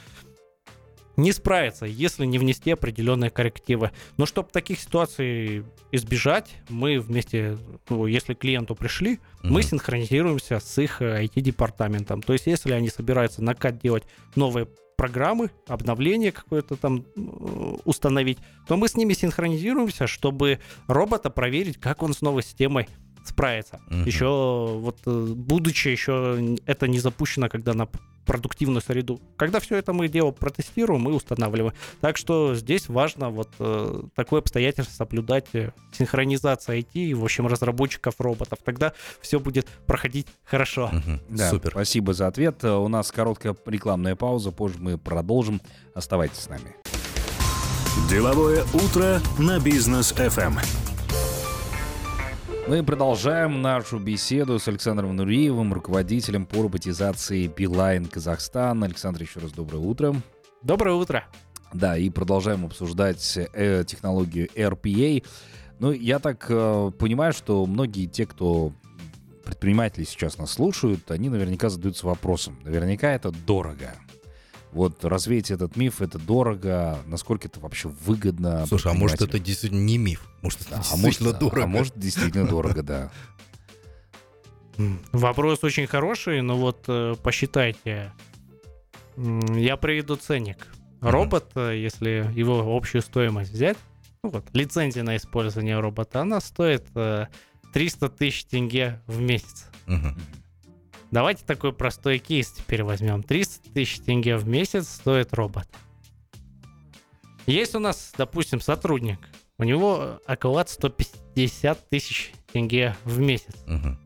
не 1.17 1.33
справиться, 1.33 1.87
если 1.87 2.25
не 2.25 2.39
внести 2.39 2.71
определенные 2.71 3.31
коррективы. 3.31 3.91
Но 4.17 4.27
чтобы 4.27 4.49
таких 4.51 4.81
ситуаций 4.81 5.65
избежать, 5.93 6.51
мы 6.69 6.99
вместе, 6.99 7.59
ну, 7.89 8.07
если 8.07 8.35
клиенту 8.35 8.75
пришли, 8.75 9.15
mm-hmm. 9.15 9.19
мы 9.43 9.63
синхронизируемся 9.63 10.61
с 10.61 10.79
их 10.79 11.03
IT-департаментом. 11.03 12.23
То 12.23 12.33
есть, 12.33 12.47
если 12.47 12.73
они 12.73 12.89
собираются 12.89 13.43
накат 13.43 13.79
делать 13.79 14.05
новые 14.35 14.67
программы, 14.97 15.51
обновление 15.67 16.31
какое-то 16.31 16.77
там 16.77 17.07
установить, 17.87 18.37
то 18.67 18.77
мы 18.77 18.87
с 18.87 18.97
ними 18.97 19.15
синхронизируемся, 19.15 20.07
чтобы 20.07 20.61
робота 20.89 21.31
проверить, 21.31 21.79
как 21.79 22.03
он 22.03 22.13
с 22.13 22.21
новой 22.21 22.43
системой 22.43 22.87
справиться. 23.25 23.81
Угу. 23.91 24.01
Еще 24.01 24.27
вот 24.27 24.99
э, 25.07 25.27
будучи 25.37 25.89
еще 25.89 26.57
это 26.67 26.89
не 26.89 26.99
запущено, 26.99 27.49
когда 27.49 27.75
на 27.75 27.89
продуктивную 28.27 28.81
среду. 28.81 29.21
Когда 29.37 29.61
все 29.61 29.77
это 29.77 29.93
мы 29.93 30.09
дело 30.09 30.31
протестируем 30.31 31.09
и 31.09 31.13
устанавливаем. 31.13 31.75
Так 32.01 32.17
что 32.17 32.55
здесь 32.55 32.89
важно 32.89 33.31
вот 33.31 33.49
э, 33.59 34.03
такое 34.15 34.41
обстоятельство 34.41 34.95
соблюдать, 34.95 35.47
э, 35.53 35.73
синхронизация 35.93 36.79
IT 36.79 36.91
и, 36.95 37.15
в 37.15 37.25
общем, 37.25 37.47
разработчиков 37.47 38.15
роботов. 38.21 38.59
Тогда 38.65 38.93
все 39.21 39.41
будет 39.41 39.67
проходить 39.87 40.27
хорошо. 40.45 40.91
Угу. 40.93 41.21
Да, 41.31 41.51
Супер. 41.51 41.71
Спасибо 41.73 42.15
за 42.15 42.29
ответ. 42.29 42.63
У 42.63 42.89
нас 42.89 43.11
короткая 43.11 43.57
рекламная 43.67 44.15
пауза. 44.17 44.53
Позже 44.53 44.77
мы 44.79 44.97
продолжим. 44.97 45.61
Оставайтесь 45.95 46.39
с 46.39 46.49
нами. 46.49 46.77
Деловое 48.09 48.65
утро 48.75 49.21
на 49.39 49.59
бизнес 49.59 50.13
FM. 50.13 50.80
Мы 52.69 52.85
продолжаем 52.85 53.63
нашу 53.63 53.99
беседу 53.99 54.59
с 54.59 54.69
Александром 54.69 55.17
Нуриевым, 55.17 55.73
руководителем 55.73 56.47
по 56.47 56.63
роботизации 56.63 57.47
Билайн 57.49 58.07
Казахстан. 58.07 58.85
Александр, 58.85 59.23
еще 59.23 59.41
раз 59.41 59.53
доброе 59.53 59.79
утро. 59.79 60.15
Доброе 60.63 60.95
утро. 60.95 61.25
Да, 61.73 61.97
и 61.97 62.11
продолжаем 62.11 62.65
обсуждать 62.67 63.37
э, 63.37 63.85
технологию 63.87 64.49
RPA. 64.55 65.25
Ну, 65.79 65.93
я 65.93 66.19
так 66.19 66.47
э, 66.49 66.93
понимаю, 66.99 67.33
что 67.33 67.67
многие 67.67 68.07
те, 68.07 68.27
кто 68.27 68.73
предприниматели 69.45 70.05
сейчас 70.05 70.39
нас 70.39 70.53
слушают, 70.53 71.11
они 71.11 71.29
наверняка 71.29 71.71
задаются 71.71 72.07
вопросом. 72.07 72.59
Наверняка 72.63 73.13
это 73.13 73.33
дорого. 73.33 73.95
Вот 74.73 75.05
развеять 75.05 75.51
этот 75.51 75.77
миф, 75.77 76.01
это 76.01 76.19
дорого, 76.19 76.99
насколько 77.07 77.49
это 77.49 77.59
вообще 77.61 77.89
выгодно. 77.89 78.67
Слушай, 78.67 78.93
а 78.93 78.95
может 78.95 79.21
это 79.21 79.39
действительно 79.39 79.81
не 79.81 79.99
миф? 79.99 80.29
Может 80.43 80.61
это 80.63 80.77
а 80.77 80.79
действительно 80.79 81.31
может, 81.31 81.41
дорого? 81.41 81.63
А 81.65 81.67
может 81.67 81.99
действительно 81.99 82.47
дорого, 82.47 82.83
да. 82.83 83.13
Вопрос 85.13 85.63
очень 85.63 85.87
хороший, 85.87 86.41
но 86.41 86.57
вот 86.57 86.85
э, 86.89 87.15
посчитайте. 87.23 88.13
Я 89.17 89.77
приведу 89.77 90.17
ценник. 90.17 90.69
Робот, 91.01 91.51
э, 91.55 91.77
если 91.77 92.31
его 92.35 92.77
общую 92.77 93.03
стоимость 93.03 93.53
взять, 93.53 93.77
ну 94.23 94.31
вот, 94.31 94.47
лицензия 94.53 95.03
на 95.03 95.17
использование 95.17 95.79
робота, 95.81 96.21
она 96.23 96.41
стоит 96.41 96.87
300 96.93 97.27
э, 97.75 98.09
тысяч 98.09 98.45
тенге 98.45 99.01
в 99.07 99.21
месяц. 99.21 99.67
Угу. 99.87 100.15
Давайте 101.11 101.45
такой 101.45 101.73
простой 101.73 102.19
кейс 102.19 102.53
теперь 102.53 102.85
возьмем. 102.85 103.23
300 103.23 103.71
тысяч 103.73 104.01
тенге 104.01 104.37
в 104.37 104.47
месяц 104.47 104.89
стоит 104.89 105.35
робот. 105.35 105.67
Есть 107.47 107.75
у 107.75 107.81
нас, 107.81 108.13
допустим, 108.17 108.61
сотрудник. 108.61 109.19
У 109.59 109.65
него 109.65 110.21
оклад 110.27 110.69
150 110.69 111.89
тысяч 111.89 112.33
тенге 112.53 112.97
в 113.05 113.19
месяц. 113.19 113.55
Угу. 113.67 113.97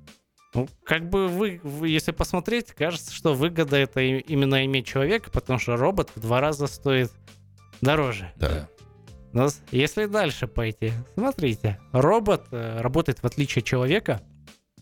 Ну, 0.54 0.68
как 0.84 1.08
бы 1.10 1.28
вы, 1.28 1.60
вы, 1.62 1.88
если 1.88 2.12
посмотреть, 2.12 2.72
кажется, 2.72 3.12
что 3.12 3.34
выгода 3.34 3.76
это 3.76 4.00
именно 4.00 4.64
иметь 4.64 4.86
человека, 4.86 5.30
потому 5.30 5.58
что 5.58 5.76
робот 5.76 6.10
в 6.14 6.20
два 6.20 6.40
раза 6.40 6.68
стоит 6.68 7.12
дороже. 7.80 8.32
Да. 8.36 8.68
Но 9.32 9.48
если 9.72 10.06
дальше 10.06 10.46
пойти, 10.46 10.92
смотрите, 11.14 11.80
робот 11.92 12.46
э, 12.52 12.80
работает 12.80 13.18
в 13.18 13.26
отличие 13.26 13.60
от 13.60 13.66
человека 13.66 14.22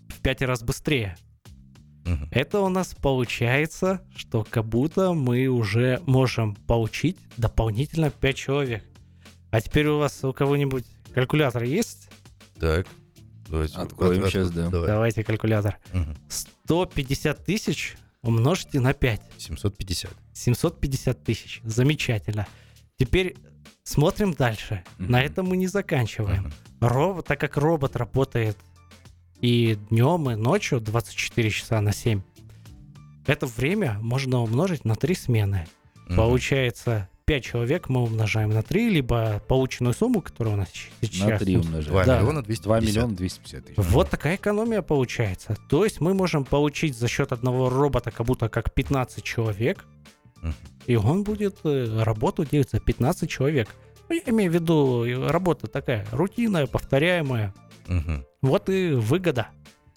в 0.08 0.20
пять 0.20 0.42
раз 0.42 0.62
быстрее. 0.62 1.16
Угу. 2.04 2.28
Это 2.30 2.60
у 2.60 2.68
нас 2.68 2.94
получается, 2.94 4.02
что 4.16 4.46
как 4.48 4.64
будто 4.64 5.12
мы 5.12 5.46
уже 5.46 6.00
можем 6.06 6.54
получить 6.54 7.16
дополнительно 7.36 8.10
5 8.10 8.36
человек. 8.36 8.84
А 9.50 9.60
теперь 9.60 9.86
у 9.88 9.98
вас 9.98 10.24
у 10.24 10.32
кого-нибудь 10.32 10.84
калькулятор 11.14 11.64
есть? 11.64 12.08
Так. 12.58 12.86
Давайте 13.48 13.76
Откроем 13.76 14.26
сейчас, 14.26 14.50
да. 14.50 14.70
Давай. 14.70 14.86
Давайте 14.86 15.24
калькулятор. 15.24 15.78
Угу. 15.92 16.16
150 16.28 17.44
тысяч 17.44 17.96
умножьте 18.22 18.80
на 18.80 18.94
5. 18.94 19.20
750. 19.38 20.10
750 20.32 21.22
тысяч. 21.22 21.60
Замечательно. 21.64 22.46
Теперь 22.96 23.36
смотрим 23.84 24.32
дальше. 24.32 24.84
Угу. 24.98 25.10
На 25.10 25.22
этом 25.22 25.46
мы 25.46 25.56
не 25.56 25.66
заканчиваем. 25.66 26.46
Угу. 26.46 26.88
Робот, 26.88 27.26
так 27.26 27.40
как 27.40 27.56
робот 27.56 27.96
работает 27.96 28.56
и 29.42 29.76
днем, 29.90 30.30
и 30.30 30.36
ночью 30.36 30.80
24 30.80 31.50
часа 31.50 31.80
на 31.82 31.92
7. 31.92 32.22
Это 33.26 33.46
время 33.46 33.98
можно 34.00 34.40
умножить 34.40 34.84
на 34.84 34.94
3 34.94 35.14
смены. 35.14 35.66
Угу. 36.06 36.16
Получается 36.16 37.08
5 37.24 37.44
человек 37.44 37.88
мы 37.88 38.02
умножаем 38.02 38.50
на 38.50 38.62
3, 38.62 38.88
либо 38.88 39.42
полученную 39.48 39.94
сумму, 39.94 40.22
которая 40.22 40.54
у 40.54 40.56
нас 40.56 40.68
сейчас... 41.00 41.28
На 41.28 41.38
3 41.38 41.56
умножаем. 41.56 41.92
2 41.92 42.04
да. 42.04 42.20
миллиона 42.20 42.42
250. 42.42 42.64
2 42.64 42.80
миллиона 42.80 43.16
250 43.16 43.64
тысяч. 43.64 43.76
Вот 43.76 44.10
такая 44.10 44.36
экономия 44.36 44.80
получается. 44.80 45.56
То 45.68 45.84
есть 45.84 46.00
мы 46.00 46.14
можем 46.14 46.44
получить 46.44 46.96
за 46.96 47.08
счет 47.08 47.32
одного 47.32 47.68
робота 47.68 48.12
как 48.12 48.26
будто 48.26 48.48
как 48.48 48.72
15 48.72 49.24
человек, 49.24 49.84
угу. 50.40 50.52
и 50.86 50.94
он 50.94 51.24
будет 51.24 51.58
э, 51.64 52.02
работу 52.02 52.44
делать 52.44 52.70
за 52.70 52.78
15 52.78 53.28
человек. 53.28 53.68
Ну, 54.08 54.14
я 54.14 54.22
имею 54.26 54.52
в 54.52 54.54
виду, 54.54 55.04
работа 55.28 55.66
такая 55.66 56.06
рутинная, 56.12 56.66
повторяемая. 56.66 57.52
Угу. 57.98 58.26
Вот 58.42 58.68
и 58.68 58.92
выгода. 58.92 59.48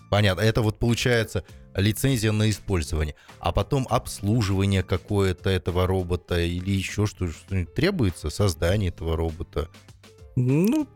Понятно. 0.10 0.42
Это 0.42 0.62
вот 0.62 0.78
получается 0.78 1.44
лицензия 1.76 2.32
на 2.32 2.50
использование, 2.50 3.16
а 3.40 3.52
потом 3.52 3.88
обслуживание 3.90 4.84
какое-то 4.84 5.50
этого 5.50 5.88
робота 5.88 6.40
или 6.40 6.72
еще 6.72 7.06
что-нибудь 7.06 7.74
требуется, 7.74 8.30
создание 8.30 8.90
этого 8.90 9.18
робота. 9.18 9.70
Ну, 10.36 10.88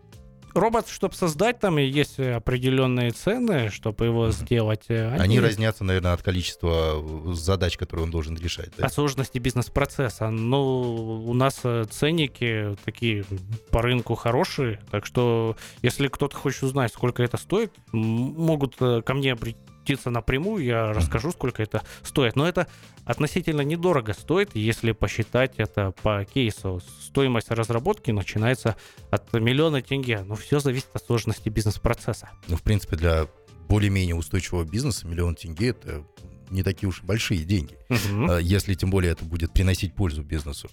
робот, 0.53 0.87
чтобы 0.89 1.15
создать, 1.15 1.59
там 1.59 1.77
есть 1.77 2.19
определенные 2.19 3.11
цены, 3.11 3.69
чтобы 3.69 4.05
его 4.05 4.31
сделать. 4.31 4.85
Э, 4.89 5.11
они... 5.13 5.23
Они 5.23 5.39
разнятся, 5.39 5.83
наверное, 5.83 6.13
от 6.13 6.21
количества 6.21 7.01
э, 7.01 7.33
задач, 7.33 7.77
которые 7.77 8.05
он 8.05 8.11
должен 8.11 8.35
решать. 8.37 8.69
Да? 8.77 8.85
От 8.85 8.93
сложности 8.93 9.37
бизнес-процесса. 9.37 10.29
Ну, 10.29 11.23
у 11.25 11.33
нас 11.33 11.59
э, 11.63 11.85
ценники 11.89 12.75
такие 12.85 13.25
по 13.69 13.81
рынку 13.81 14.15
хорошие, 14.15 14.79
так 14.91 15.05
что 15.05 15.55
если 15.81 16.07
кто-то 16.07 16.35
хочет 16.35 16.63
узнать, 16.63 16.93
сколько 16.93 17.23
это 17.23 17.37
стоит, 17.37 17.71
могут 17.91 18.75
ко 18.77 19.13
мне 19.13 19.35
обратиться 19.79 20.09
напрямую, 20.09 20.63
я 20.63 20.93
расскажу, 20.93 21.31
сколько 21.31 21.63
это 21.63 21.81
стоит. 22.03 22.35
Но 22.35 22.47
это 22.47 22.67
относительно 23.05 23.61
недорого 23.61 24.13
стоит, 24.13 24.51
если 24.53 24.91
посчитать 24.91 25.55
это 25.57 25.91
по 26.03 26.25
кейсу. 26.25 26.81
Стоимость 27.01 27.51
разработки 27.51 28.11
начинается 28.11 28.75
от 29.09 29.33
миллиона 29.33 29.81
тенге. 29.81 30.21
Но 30.25 30.35
все 30.35 30.59
зависит 30.59 30.89
от 30.93 31.03
сложности 31.03 31.49
бизнес-процесса. 31.49 32.29
Ну, 32.47 32.57
в 32.57 32.61
принципе, 32.61 32.95
для 32.97 33.27
более-менее 33.67 34.15
устойчивого 34.15 34.63
бизнеса 34.63 35.07
миллион 35.07 35.35
тенге 35.35 35.69
это 35.69 36.03
не 36.49 36.63
такие 36.63 36.89
уж 36.89 37.01
большие 37.03 37.43
деньги, 37.43 37.77
угу. 37.89 38.37
если 38.37 38.73
тем 38.73 38.89
более 38.89 39.11
это 39.11 39.25
будет 39.25 39.53
приносить 39.53 39.93
пользу 39.93 40.23
бизнесу. 40.23 40.69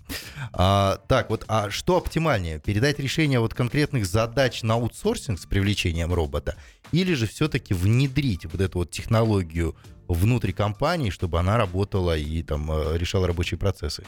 А, 0.52 1.00
так, 1.08 1.30
вот, 1.30 1.44
а 1.48 1.70
что 1.70 1.96
оптимальнее? 1.96 2.58
Передать 2.58 2.98
решение 2.98 3.40
вот 3.40 3.54
конкретных 3.54 4.06
задач 4.06 4.62
на 4.62 4.74
аутсорсинг 4.74 5.38
с 5.38 5.46
привлечением 5.46 6.12
робота 6.12 6.56
или 6.92 7.14
же 7.14 7.26
все-таки 7.26 7.74
внедрить 7.74 8.46
вот 8.46 8.60
эту 8.60 8.78
вот 8.78 8.90
технологию 8.90 9.76
внутри 10.08 10.52
компании, 10.52 11.10
чтобы 11.10 11.38
она 11.38 11.56
работала 11.56 12.16
и 12.16 12.42
там 12.42 12.70
э, 12.70 12.96
решала 12.98 13.26
рабочие 13.26 13.58
процессы? 13.58 14.04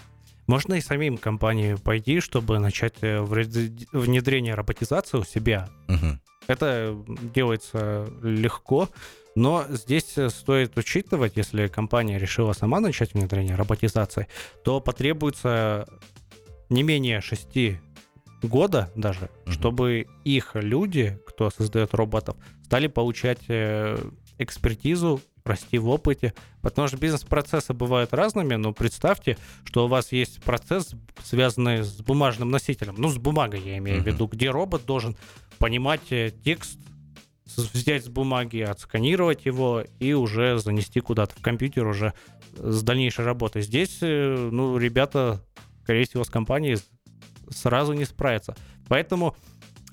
Можно 0.46 0.74
и 0.74 0.80
самим 0.80 1.18
компании 1.18 1.74
пойти, 1.74 2.20
чтобы 2.20 2.58
начать 2.58 2.94
э, 3.02 3.20
внедрение 3.20 4.54
роботизации 4.54 5.18
у 5.18 5.24
себя. 5.24 5.68
Угу. 5.88 6.18
Это 6.46 6.96
делается 7.34 8.08
легко 8.22 8.88
Но 9.38 9.64
здесь 9.68 10.18
э, 10.18 10.30
стоит 10.30 10.76
учитывать, 10.76 11.36
если 11.36 11.68
компания 11.68 12.18
решила 12.18 12.52
сама 12.54 12.80
начать 12.80 13.14
внедрение 13.14 13.54
роботизации, 13.54 14.26
то 14.64 14.80
потребуется 14.80 15.86
не 16.70 16.82
менее 16.82 17.20
6 17.20 17.78
года 18.42 18.90
даже, 18.96 19.26
mm-hmm. 19.26 19.52
чтобы 19.52 20.08
их 20.24 20.50
люди, 20.54 21.20
кто 21.24 21.50
создает 21.50 21.94
роботов, 21.94 22.36
стали 22.64 22.88
получать 22.88 23.38
э, 23.46 23.96
экспертизу, 24.38 25.20
расти 25.44 25.78
в 25.78 25.88
опыте, 25.88 26.34
потому 26.60 26.88
что 26.88 26.96
бизнес-процессы 26.96 27.72
бывают 27.72 28.12
разными, 28.12 28.56
но 28.56 28.72
представьте, 28.72 29.38
что 29.64 29.84
у 29.84 29.88
вас 29.88 30.10
есть 30.10 30.42
процесс, 30.42 30.90
связанный 31.22 31.84
с 31.84 32.00
бумажным 32.00 32.50
носителем, 32.50 32.96
ну, 32.98 33.08
с 33.08 33.18
бумагой 33.18 33.60
я 33.60 33.78
имею 33.78 33.98
mm-hmm. 33.98 34.02
в 34.02 34.06
виду, 34.06 34.26
где 34.26 34.50
робот 34.50 34.84
должен 34.84 35.16
понимать 35.58 36.10
э, 36.10 36.32
текст, 36.44 36.80
взять 37.56 38.04
с 38.04 38.08
бумаги, 38.08 38.60
отсканировать 38.60 39.46
его 39.46 39.84
и 39.98 40.12
уже 40.12 40.58
занести 40.58 41.00
куда-то 41.00 41.34
в 41.36 41.42
компьютер 41.42 41.86
уже 41.86 42.14
с 42.56 42.82
дальнейшей 42.82 43.24
работой. 43.24 43.62
Здесь, 43.62 43.98
э, 44.02 44.48
ну, 44.50 44.76
ребята, 44.78 45.44
скорее 45.82 46.04
всего, 46.04 46.24
с 46.24 46.30
компанией 46.30 46.78
сразу 47.50 47.92
не 47.92 48.04
справятся. 48.04 48.56
Поэтому 48.88 49.36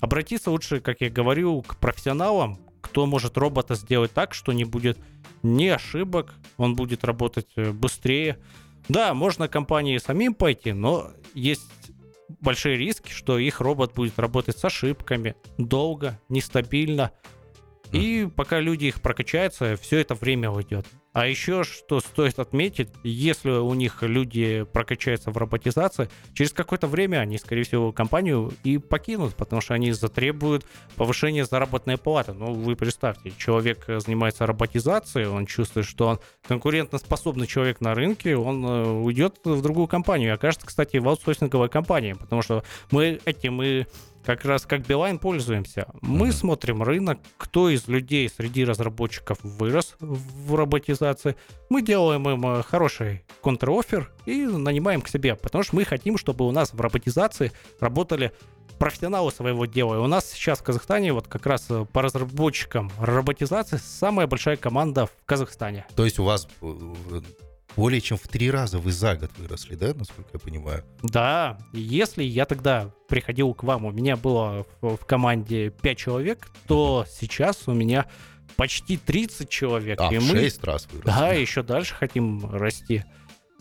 обратиться 0.00 0.50
лучше, 0.50 0.80
как 0.80 1.00
я 1.00 1.10
говорю, 1.10 1.62
к 1.62 1.76
профессионалам, 1.78 2.58
кто 2.80 3.06
может 3.06 3.36
робота 3.36 3.74
сделать 3.74 4.12
так, 4.12 4.34
что 4.34 4.52
не 4.52 4.64
будет 4.64 4.98
ни 5.42 5.66
ошибок, 5.66 6.34
он 6.56 6.74
будет 6.74 7.04
работать 7.04 7.48
э, 7.56 7.72
быстрее. 7.72 8.38
Да, 8.88 9.14
можно 9.14 9.48
компании 9.48 9.98
самим 9.98 10.34
пойти, 10.34 10.72
но 10.72 11.10
есть 11.34 11.68
большие 12.40 12.76
риски, 12.76 13.10
что 13.10 13.38
их 13.38 13.60
робот 13.60 13.94
будет 13.94 14.18
работать 14.18 14.58
с 14.58 14.64
ошибками, 14.64 15.34
долго, 15.58 16.20
нестабильно. 16.28 17.12
И 17.92 18.28
пока 18.34 18.60
люди 18.60 18.86
их 18.86 19.00
прокачаются, 19.00 19.76
все 19.76 19.98
это 19.98 20.14
время 20.14 20.50
уйдет. 20.50 20.86
А 21.16 21.26
еще 21.26 21.64
что 21.64 22.00
стоит 22.00 22.38
отметить, 22.38 22.90
если 23.02 23.48
у 23.48 23.72
них 23.72 24.02
люди 24.02 24.66
прокачаются 24.70 25.30
в 25.30 25.38
роботизации, 25.38 26.10
через 26.34 26.52
какое-то 26.52 26.88
время 26.88 27.20
они, 27.20 27.38
скорее 27.38 27.62
всего, 27.62 27.90
компанию 27.90 28.52
и 28.64 28.76
покинут, 28.76 29.34
потому 29.34 29.62
что 29.62 29.72
они 29.72 29.92
затребуют 29.92 30.66
повышение 30.96 31.46
заработной 31.46 31.96
платы. 31.96 32.34
Ну, 32.34 32.52
вы 32.52 32.76
представьте, 32.76 33.32
человек 33.38 33.86
занимается 33.86 34.44
роботизацией, 34.44 35.28
он 35.28 35.46
чувствует, 35.46 35.86
что 35.86 36.08
он 36.08 36.20
конкурентоспособный 36.46 37.46
человек 37.46 37.80
на 37.80 37.94
рынке, 37.94 38.36
он 38.36 38.66
э, 38.66 38.86
уйдет 38.86 39.40
в 39.42 39.62
другую 39.62 39.86
компанию. 39.86 40.34
Окажется, 40.34 40.66
кстати, 40.66 40.98
в 40.98 41.08
аутсорсинговой 41.08 41.70
компании, 41.70 42.12
потому 42.12 42.42
что 42.42 42.62
мы 42.90 43.20
этим 43.24 43.62
и 43.62 43.86
как 44.26 44.44
раз 44.44 44.66
как 44.66 44.84
Билайн 44.86 45.18
пользуемся. 45.18 45.86
Мы 46.02 46.28
mm-hmm. 46.28 46.32
смотрим 46.32 46.82
рынок, 46.82 47.20
кто 47.38 47.70
из 47.70 47.86
людей 47.86 48.28
среди 48.28 48.64
разработчиков 48.64 49.38
вырос 49.42 49.94
в 50.00 50.54
роботизации. 50.56 51.36
Мы 51.70 51.80
делаем 51.80 52.28
им 52.28 52.44
э, 52.46 52.62
хороший 52.64 53.24
контр-оффер 53.40 54.12
и 54.26 54.44
нанимаем 54.44 55.00
к 55.00 55.08
себе, 55.08 55.36
потому 55.36 55.62
что 55.62 55.76
мы 55.76 55.84
хотим, 55.84 56.18
чтобы 56.18 56.46
у 56.46 56.50
нас 56.50 56.72
в 56.72 56.80
роботизации 56.80 57.52
работали 57.78 58.32
профессионалы 58.78 59.30
своего 59.30 59.64
дела. 59.64 59.94
И 59.94 59.98
у 59.98 60.06
нас 60.08 60.30
сейчас 60.30 60.58
в 60.58 60.64
Казахстане 60.64 61.12
вот 61.12 61.28
как 61.28 61.46
раз 61.46 61.66
э, 61.70 61.86
по 61.92 62.02
разработчикам 62.02 62.90
роботизации 62.98 63.76
самая 63.76 64.26
большая 64.26 64.56
команда 64.56 65.06
в 65.06 65.12
Казахстане. 65.24 65.86
То 65.94 66.04
есть 66.04 66.18
у 66.18 66.24
вас 66.24 66.48
э, 66.62 67.20
более 67.76 68.00
чем 68.00 68.16
в 68.16 68.26
три 68.26 68.50
раза 68.50 68.78
вы 68.78 68.90
за 68.90 69.16
год 69.16 69.30
выросли, 69.36 69.74
да, 69.74 69.92
насколько 69.94 70.30
я 70.32 70.38
понимаю? 70.38 70.84
Да, 71.02 71.58
если 71.72 72.24
я 72.24 72.46
тогда 72.46 72.90
приходил 73.08 73.52
к 73.54 73.62
вам, 73.62 73.84
у 73.84 73.92
меня 73.92 74.16
было 74.16 74.66
в, 74.80 74.96
в 74.96 75.04
команде 75.04 75.70
5 75.70 75.98
человек, 75.98 76.48
то 76.66 77.04
сейчас 77.08 77.68
у 77.68 77.72
меня 77.72 78.06
почти 78.56 78.96
30 78.96 79.48
человек. 79.48 80.00
А, 80.00 80.12
и 80.12 80.18
в 80.18 80.22
мы, 80.22 80.40
6 80.40 80.64
раз 80.64 80.88
выросли. 80.90 81.06
Да, 81.06 81.32
еще 81.32 81.62
дальше 81.62 81.94
хотим 81.94 82.50
расти 82.50 83.04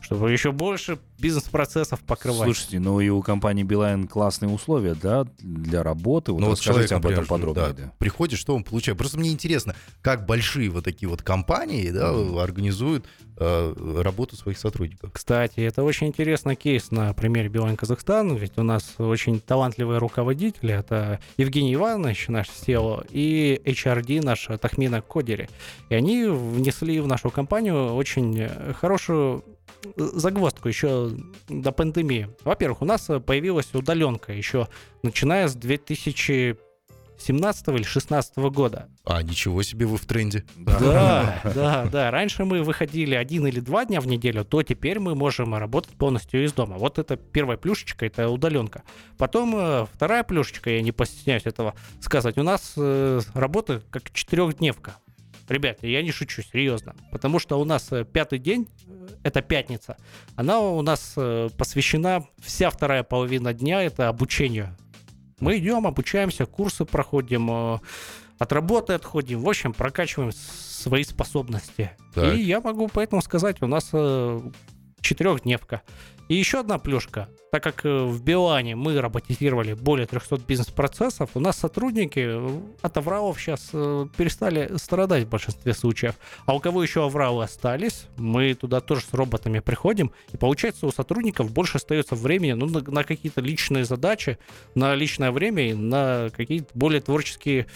чтобы 0.06 0.32
еще 0.32 0.52
больше 0.52 1.00
бизнес-процессов 1.18 2.00
покрывать. 2.02 2.44
Слушайте, 2.44 2.80
ну 2.80 3.00
и 3.00 3.10
у 3.10 3.24
компании 3.24 3.64
Билайн 3.64 4.08
классные 4.08 4.52
условия, 4.52 4.94
да, 4.94 5.26
для 5.40 5.82
работы. 5.82 6.32
Вот 6.32 6.42
ну, 6.42 6.52
расскажите 6.52 6.94
об 6.94 7.08
этом 7.08 7.26
подробнее. 7.26 7.68
Да, 7.70 7.74
да. 7.74 7.92
Приходит, 7.98 8.38
что 8.38 8.56
он 8.56 8.64
получает. 8.64 9.00
Просто 9.00 9.18
мне 9.18 9.32
интересно, 9.32 9.76
как 10.04 10.28
большие 10.28 10.70
вот 10.70 10.84
такие 10.84 11.10
вот 11.10 11.24
компании 11.24 11.90
да, 11.90 12.12
mm-hmm. 12.12 12.40
организуют 12.40 13.06
э, 13.38 14.02
работу 14.04 14.36
своих 14.36 14.60
сотрудников. 14.60 15.10
Кстати, 15.12 15.62
это 15.62 15.82
очень 15.82 16.06
интересный 16.06 16.56
кейс 16.56 16.92
на 16.92 17.12
примере 17.14 17.50
Билайн 17.50 17.76
Казахстан, 17.76 18.36
ведь 18.36 18.60
у 18.60 18.64
нас 18.64 18.94
очень 19.00 19.40
талантливые 19.40 19.98
руководители, 19.98 20.72
это 20.76 21.20
Евгений 21.38 21.74
Иванович, 21.74 22.28
наш 22.28 22.48
SEO, 22.50 23.08
и 23.10 23.60
HRD 23.66 24.22
наш 24.22 24.50
Тахмина 24.62 25.02
Кодери. 25.02 25.50
И 25.90 25.96
они 25.96 26.26
внесли 26.26 27.00
в 27.00 27.08
нашу 27.08 27.32
компанию 27.32 27.96
очень 27.96 28.48
хорошую 28.80 29.44
загвоздку 29.96 30.68
еще 30.68 31.12
до 31.50 31.72
пандемии. 31.72 32.30
Во-первых, 32.44 32.82
у 32.82 32.86
нас 32.86 33.10
появилась 33.26 33.74
удаленка 33.74 34.34
еще 34.34 34.68
начиная 35.04 35.48
с 35.48 35.56
2000 35.56 36.58
17 37.18 37.68
или 37.70 37.84
16 37.84 38.38
года. 38.38 38.90
А, 39.06 39.22
ничего 39.22 39.64
себе 39.64 39.86
вы 39.86 39.98
в 39.98 40.06
тренде. 40.06 40.44
Да, 40.66 41.42
да, 41.44 41.86
да. 41.86 42.12
Раньше 42.12 42.46
мы 42.46 42.62
выходили 42.62 43.16
один 43.16 43.48
или 43.48 43.60
два 43.60 43.86
дня 43.86 44.02
в 44.02 44.08
неделю, 44.08 44.44
то 44.44 44.62
теперь 44.64 45.00
мы 45.00 45.16
можем 45.16 45.56
работать 45.56 45.94
полностью 45.94 46.44
из 46.44 46.54
дома. 46.54 46.78
Вот 46.78 47.00
это 47.00 47.16
первая 47.16 47.58
плюшечка, 47.58 48.06
это 48.06 48.30
удаленка. 48.30 48.84
Потом 49.18 49.56
э, 49.56 49.86
вторая 49.94 50.24
плюшечка, 50.24 50.70
я 50.70 50.82
не 50.82 50.92
постесняюсь 50.92 51.46
этого 51.46 51.76
сказать, 52.02 52.38
у 52.38 52.44
нас 52.44 52.74
э, 52.78 53.22
работа 53.34 53.82
как 53.90 54.12
четырехдневка. 54.12 54.98
Ребята, 55.48 55.88
я 55.88 56.02
не 56.02 56.12
шучу, 56.12 56.42
серьезно. 56.42 56.96
Потому 57.12 57.40
что 57.40 57.60
у 57.60 57.66
нас 57.66 57.92
э, 57.92 58.04
пятый 58.04 58.40
день, 58.40 58.68
э, 58.88 59.08
это 59.24 59.42
пятница, 59.42 59.98
она 60.36 60.60
у 60.60 60.82
нас 60.82 61.14
э, 61.18 61.50
посвящена, 61.58 62.26
вся 62.40 62.70
вторая 62.70 63.04
половина 63.04 63.54
дня, 63.54 63.84
это 63.84 64.10
обучению. 64.10 64.76
Мы 65.40 65.58
идем, 65.58 65.86
обучаемся, 65.86 66.46
курсы 66.46 66.86
проходим, 66.86 67.80
от 68.38 68.54
работы 68.54 68.94
отходим, 68.94 69.42
в 69.42 69.50
общем, 69.50 69.74
прокачиваем 69.74 70.32
свои 70.32 71.04
способности. 71.04 71.92
Так. 72.14 72.34
И 72.34 72.42
я 72.42 72.62
могу 72.62 72.88
поэтому 72.88 73.22
сказать, 73.22 73.62
у 73.62 73.68
нас 73.68 73.92
четырехдневка. 75.02 75.82
И 76.28 76.36
еще 76.36 76.62
одна 76.62 76.80
плюшка. 76.80 77.30
Так 77.52 77.64
как 77.64 77.86
э, 77.86 78.04
в 78.04 78.22
Билане 78.24 78.76
мы 78.76 79.00
роботизировали 79.00 79.74
более 79.74 80.08
300 80.08 80.42
бизнес-процессов, 80.48 81.30
у 81.36 81.40
нас 81.40 81.58
сотрудники 81.58 82.20
э, 82.20 82.60
от 82.82 82.98
авралов 82.98 83.40
сейчас 83.40 83.70
э, 83.74 84.08
перестали 84.18 84.76
страдать 84.78 85.26
в 85.26 85.30
большинстве 85.30 85.74
случаев. 85.74 86.16
А 86.46 86.56
у 86.56 86.60
кого 86.60 86.82
еще 86.82 87.06
авралы 87.06 87.44
остались, 87.44 88.08
мы 88.18 88.56
туда 88.56 88.82
тоже 88.82 89.02
с 89.02 89.14
роботами 89.14 89.60
приходим. 89.60 90.12
И 90.34 90.38
получается, 90.38 90.88
у 90.88 90.92
сотрудников 90.92 91.54
больше 91.54 91.78
остается 91.78 92.16
времени 92.16 92.54
ну, 92.54 92.66
на, 92.66 92.82
на 92.82 93.04
какие-то 93.04 93.42
личные 93.42 93.86
задачи, 93.86 94.40
на 94.74 94.96
личное 94.96 95.32
время 95.32 95.70
и 95.70 95.74
на 95.74 96.30
какие-то 96.36 96.68
более 96.74 97.02
творческие 97.02 97.68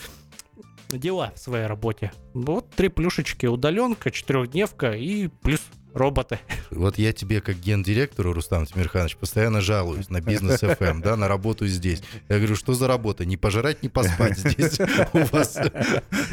дела 0.90 1.32
в 1.36 1.40
своей 1.40 1.68
работе. 1.68 2.12
Вот 2.34 2.70
три 2.72 2.90
плюшечки, 2.90 3.46
удаленка, 3.46 4.12
четырехдневка 4.12 4.92
и 4.94 5.28
плюс 5.28 5.62
роботы. 5.94 6.40
Вот 6.72 6.98
я 6.98 7.14
тебе, 7.14 7.42
как 7.42 7.58
гендиректору, 7.58 8.34
Рустам 8.34 8.66
Тимирханович, 8.66 9.18
постоянно 9.18 9.62
жалуюсь 9.62 10.10
на 10.10 10.22
бизнес 10.22 10.62
FM, 10.64 10.78
эм, 10.80 11.02
да, 11.02 11.16
на 11.16 11.28
работу 11.28 11.68
здесь. 11.68 12.02
Я 12.28 12.38
говорю, 12.38 12.56
что 12.56 12.74
за 12.74 12.88
работа? 12.88 13.26
Не 13.26 13.38
пожрать, 13.38 13.84
не 13.84 13.90
поспать 13.90 14.38
здесь 14.38 14.80
у 15.14 15.20
вас. 15.32 15.58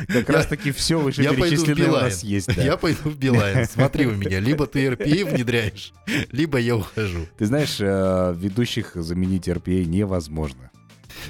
Как 0.09 0.29
раз 0.29 0.47
таки 0.47 0.73
все 0.73 0.99
выше 0.99 1.23
перечисленное 1.23 1.89
у 1.89 1.93
нас 1.93 2.23
есть. 2.23 2.49
Я 2.57 2.77
пойду 2.77 3.11
в 3.11 3.17
Билайн. 3.17 3.67
Смотри 3.67 4.07
у 4.07 4.13
меня. 4.13 4.41
Либо 4.41 4.67
ты 4.67 4.87
RPA 4.87 5.25
внедряешь, 5.25 5.93
либо 6.33 6.59
я 6.59 6.77
ухожу. 6.77 7.27
Ты 7.39 7.47
знаешь, 7.47 7.77
э, 7.81 8.35
ведущих 8.37 8.93
заменить 8.95 9.49
RPA 9.49 9.85
невозможно. 9.85 10.71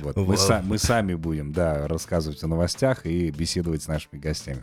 Вот. 0.03 0.17
Мы, 0.17 0.35
са- 0.35 0.63
мы 0.63 0.79
сами 0.79 1.15
будем, 1.15 1.53
да, 1.53 1.87
рассказывать 1.89 2.43
о 2.43 2.47
новостях 2.47 3.07
и 3.07 3.31
беседовать 3.31 3.83
с 3.83 3.89
нашими 3.89 4.19
гостями. 4.21 4.63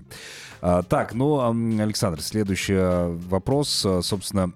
А, 0.62 0.84
так, 0.84 1.14
ну, 1.14 1.40
Александр, 1.82 2.22
следующий 2.22 2.74
э, 2.74 3.08
вопрос, 3.28 3.86
э, 3.86 4.02
собственно, 4.02 4.52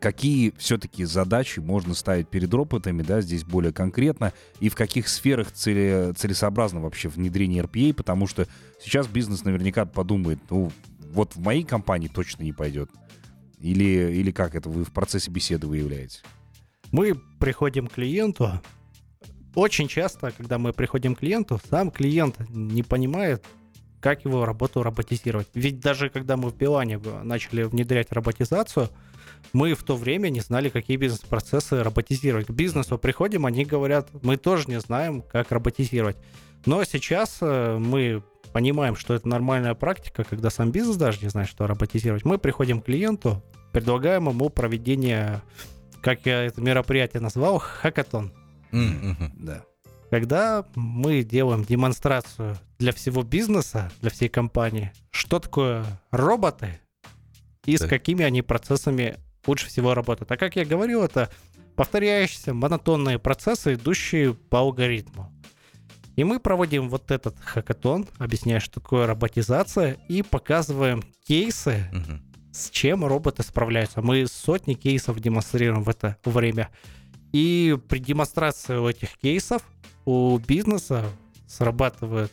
какие 0.00 0.52
все-таки 0.58 1.04
задачи 1.04 1.60
можно 1.60 1.94
ставить 1.94 2.28
перед 2.28 2.52
роботами, 2.52 3.02
да, 3.02 3.20
здесь 3.20 3.44
более 3.44 3.72
конкретно, 3.72 4.32
и 4.60 4.68
в 4.68 4.74
каких 4.74 5.08
сферах 5.08 5.52
цели, 5.52 6.12
целесообразно 6.16 6.80
вообще 6.80 7.08
внедрение 7.08 7.62
RPA, 7.62 7.94
потому 7.94 8.26
что 8.26 8.46
сейчас 8.80 9.06
бизнес 9.06 9.44
наверняка 9.44 9.86
подумает, 9.86 10.38
ну, 10.50 10.72
вот 11.12 11.36
в 11.36 11.40
моей 11.40 11.62
компании 11.62 12.08
точно 12.08 12.42
не 12.42 12.52
пойдет. 12.52 12.90
Или, 13.60 14.12
или 14.12 14.30
как 14.32 14.54
это 14.54 14.68
вы 14.68 14.84
в 14.84 14.92
процессе 14.92 15.30
беседы 15.30 15.66
выявляете? 15.66 16.20
Мы 16.92 17.14
приходим 17.40 17.86
к 17.86 17.94
клиенту, 17.94 18.60
очень 19.56 19.88
часто, 19.88 20.30
когда 20.30 20.58
мы 20.58 20.72
приходим 20.72 21.16
к 21.16 21.20
клиенту, 21.20 21.58
сам 21.68 21.90
клиент 21.90 22.38
не 22.50 22.82
понимает, 22.82 23.44
как 24.00 24.24
его 24.24 24.44
работу 24.44 24.82
роботизировать. 24.82 25.48
Ведь 25.54 25.80
даже 25.80 26.10
когда 26.10 26.36
мы 26.36 26.50
в 26.50 26.56
Билане 26.56 27.00
начали 27.24 27.64
внедрять 27.64 28.12
роботизацию, 28.12 28.88
мы 29.52 29.74
в 29.74 29.82
то 29.82 29.96
время 29.96 30.28
не 30.28 30.40
знали, 30.40 30.68
какие 30.68 30.96
бизнес-процессы 30.96 31.82
роботизировать. 31.82 32.46
К 32.46 32.50
бизнесу 32.50 32.98
приходим, 32.98 33.46
они 33.46 33.64
говорят, 33.64 34.08
мы 34.22 34.36
тоже 34.36 34.64
не 34.68 34.78
знаем, 34.78 35.22
как 35.22 35.50
роботизировать. 35.50 36.16
Но 36.66 36.84
сейчас 36.84 37.38
э, 37.40 37.78
мы 37.78 38.22
понимаем, 38.52 38.94
что 38.94 39.14
это 39.14 39.26
нормальная 39.26 39.74
практика, 39.74 40.24
когда 40.24 40.50
сам 40.50 40.70
бизнес 40.70 40.96
даже 40.96 41.22
не 41.22 41.28
знает, 41.28 41.48
что 41.48 41.66
роботизировать, 41.66 42.24
мы 42.24 42.38
приходим 42.38 42.80
к 42.80 42.84
клиенту, 42.84 43.42
предлагаем 43.72 44.28
ему 44.28 44.50
проведение, 44.50 45.40
как 46.02 46.26
я 46.26 46.44
это 46.44 46.60
мероприятие 46.60 47.22
назвал, 47.22 47.58
хакатон. 47.58 48.32
Mm-hmm. 48.72 49.30
Да. 49.36 49.64
Когда 50.10 50.64
мы 50.74 51.22
делаем 51.22 51.64
демонстрацию 51.64 52.56
для 52.78 52.92
всего 52.92 53.22
бизнеса, 53.22 53.90
для 54.00 54.10
всей 54.10 54.28
компании, 54.28 54.92
что 55.10 55.40
такое 55.40 55.84
роботы 56.10 56.78
и 57.64 57.76
с 57.76 57.86
какими 57.86 58.24
они 58.24 58.42
процессами 58.42 59.16
лучше 59.46 59.66
всего 59.66 59.94
работают. 59.94 60.30
А 60.30 60.36
как 60.36 60.56
я 60.56 60.64
говорил, 60.64 61.02
это 61.02 61.30
повторяющиеся 61.74 62.54
монотонные 62.54 63.18
процессы, 63.18 63.74
идущие 63.74 64.34
по 64.34 64.60
алгоритму. 64.60 65.32
И 66.16 66.24
мы 66.24 66.40
проводим 66.40 66.88
вот 66.88 67.10
этот 67.10 67.38
хакатон, 67.40 68.06
объясняя, 68.18 68.58
что 68.58 68.80
такое 68.80 69.06
роботизация, 69.06 69.98
и 70.08 70.22
показываем 70.22 71.02
кейсы, 71.26 71.90
угу. 71.92 72.18
с 72.52 72.70
чем 72.70 73.04
роботы 73.04 73.42
справляются. 73.42 74.00
Мы 74.00 74.26
сотни 74.26 74.72
кейсов 74.72 75.20
демонстрируем 75.20 75.82
в 75.82 75.90
это 75.90 76.16
время. 76.24 76.70
И 77.32 77.78
при 77.88 77.98
демонстрации 77.98 78.78
этих 78.88 79.16
кейсов 79.18 79.62
у 80.04 80.38
бизнеса 80.38 81.04
срабатывает 81.46 82.32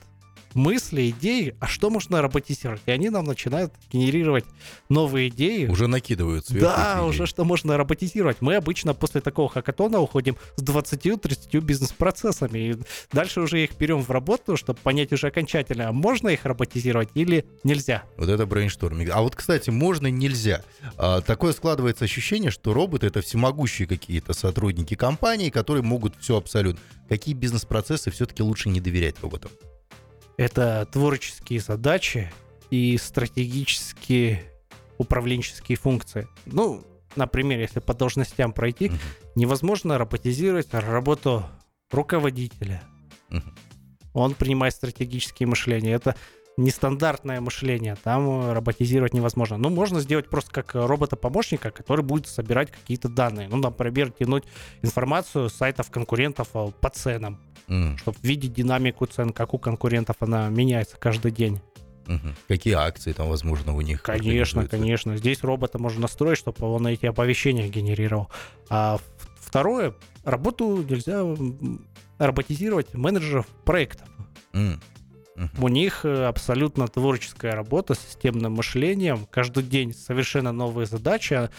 мысли, 0.55 1.09
идеи, 1.09 1.55
а 1.59 1.67
что 1.67 1.89
можно 1.89 2.21
роботизировать? 2.21 2.81
И 2.85 2.91
они 2.91 3.09
нам 3.09 3.25
начинают 3.25 3.73
генерировать 3.91 4.45
новые 4.89 5.29
идеи. 5.29 5.67
Уже 5.67 5.87
накидывают 5.87 6.45
Да, 6.49 6.97
идеи. 6.99 7.07
уже 7.09 7.25
что 7.25 7.43
можно 7.45 7.77
роботизировать. 7.77 8.37
Мы 8.41 8.55
обычно 8.55 8.93
после 8.93 9.21
такого 9.21 9.49
хакатона 9.49 9.99
уходим 9.99 10.35
с 10.55 10.63
20-30 10.63 11.59
бизнес-процессами. 11.61 12.59
И 12.59 12.75
дальше 13.11 13.41
уже 13.41 13.63
их 13.63 13.77
берем 13.77 14.01
в 14.01 14.09
работу, 14.09 14.57
чтобы 14.57 14.79
понять 14.79 15.11
уже 15.13 15.27
окончательно, 15.27 15.91
можно 15.91 16.29
их 16.29 16.45
роботизировать 16.45 17.09
или 17.13 17.45
нельзя. 17.63 18.03
Вот 18.17 18.29
это 18.29 18.45
brainstorming. 18.45 19.09
А 19.13 19.21
вот, 19.21 19.35
кстати, 19.35 19.69
можно 19.69 20.07
нельзя. 20.07 20.63
А, 20.97 21.21
такое 21.21 21.53
складывается 21.53 22.05
ощущение, 22.05 22.51
что 22.51 22.73
роботы 22.73 23.07
это 23.07 23.21
всемогущие 23.21 23.87
какие-то 23.87 24.33
сотрудники 24.33 24.95
компании, 24.95 25.49
которые 25.49 25.83
могут 25.83 26.15
все 26.19 26.37
абсолютно. 26.37 26.81
Какие 27.09 27.35
бизнес-процессы 27.35 28.11
все-таки 28.11 28.41
лучше 28.43 28.69
не 28.69 28.79
доверять 28.81 29.15
роботам? 29.21 29.51
Это 30.37 30.87
творческие 30.91 31.59
задачи 31.59 32.31
и 32.69 32.97
стратегические 32.97 34.43
управленческие 34.97 35.77
функции. 35.77 36.27
Ну, 36.45 36.83
например, 37.15 37.59
если 37.59 37.79
по 37.79 37.93
должностям 37.93 38.53
пройти, 38.53 38.87
uh-huh. 38.87 38.99
невозможно 39.35 39.97
роботизировать 39.97 40.73
работу 40.73 41.45
руководителя. 41.91 42.81
Uh-huh. 43.29 43.43
Он 44.13 44.33
принимает 44.33 44.73
стратегические 44.73 45.47
мышления. 45.47 45.93
Это 45.93 46.15
нестандартное 46.57 47.41
мышление, 47.41 47.95
там 48.03 48.51
роботизировать 48.51 49.13
невозможно. 49.13 49.57
Ну, 49.57 49.69
можно 49.69 49.99
сделать 50.01 50.29
просто 50.29 50.51
как 50.51 50.75
робота-помощника, 50.75 51.71
который 51.71 52.03
будет 52.03 52.27
собирать 52.27 52.71
какие-то 52.71 53.09
данные. 53.09 53.47
Ну, 53.49 53.57
например, 53.57 54.11
тянуть 54.11 54.43
информацию 54.81 55.49
с 55.49 55.53
сайтов 55.53 55.89
конкурентов 55.89 56.49
э, 56.53 56.67
по 56.79 56.89
ценам 56.89 57.39
mm. 57.67 57.97
чтобы 57.97 58.17
видеть 58.21 58.53
динамику 58.53 59.05
цен, 59.05 59.31
как 59.31 59.53
у 59.53 59.57
конкурентов 59.57 60.17
она 60.19 60.49
меняется 60.49 60.97
каждый 60.97 61.31
день. 61.31 61.61
Угу. 62.05 62.33
Какие 62.49 62.73
акции 62.73 63.13
там, 63.13 63.29
возможно, 63.29 63.73
у 63.73 63.79
них? 63.79 64.01
Конечно, 64.01 64.67
конечно. 64.67 65.15
Здесь 65.15 65.41
робота 65.41 65.79
можно 65.79 66.01
настроить, 66.01 66.37
чтобы 66.37 66.67
он 66.67 66.85
эти 66.87 67.05
оповещения 67.05 67.69
генерировал. 67.69 68.29
А 68.69 68.99
второе, 69.39 69.93
работу 70.25 70.83
нельзя 70.83 71.23
роботизировать 72.17 72.93
менеджеров 72.93 73.47
проектов. 73.63 74.09
Mm. 74.51 74.81
У 75.57 75.67
них 75.67 76.05
э, 76.05 76.25
абсолютно 76.25 76.87
творческая 76.87 77.53
работа 77.53 77.95
с 77.95 77.99
системным 77.99 78.53
мышлением. 78.53 79.27
Каждый 79.31 79.63
день 79.63 79.93
совершенно 79.93 80.51
новые 80.51 80.85
задачи. 80.85 81.49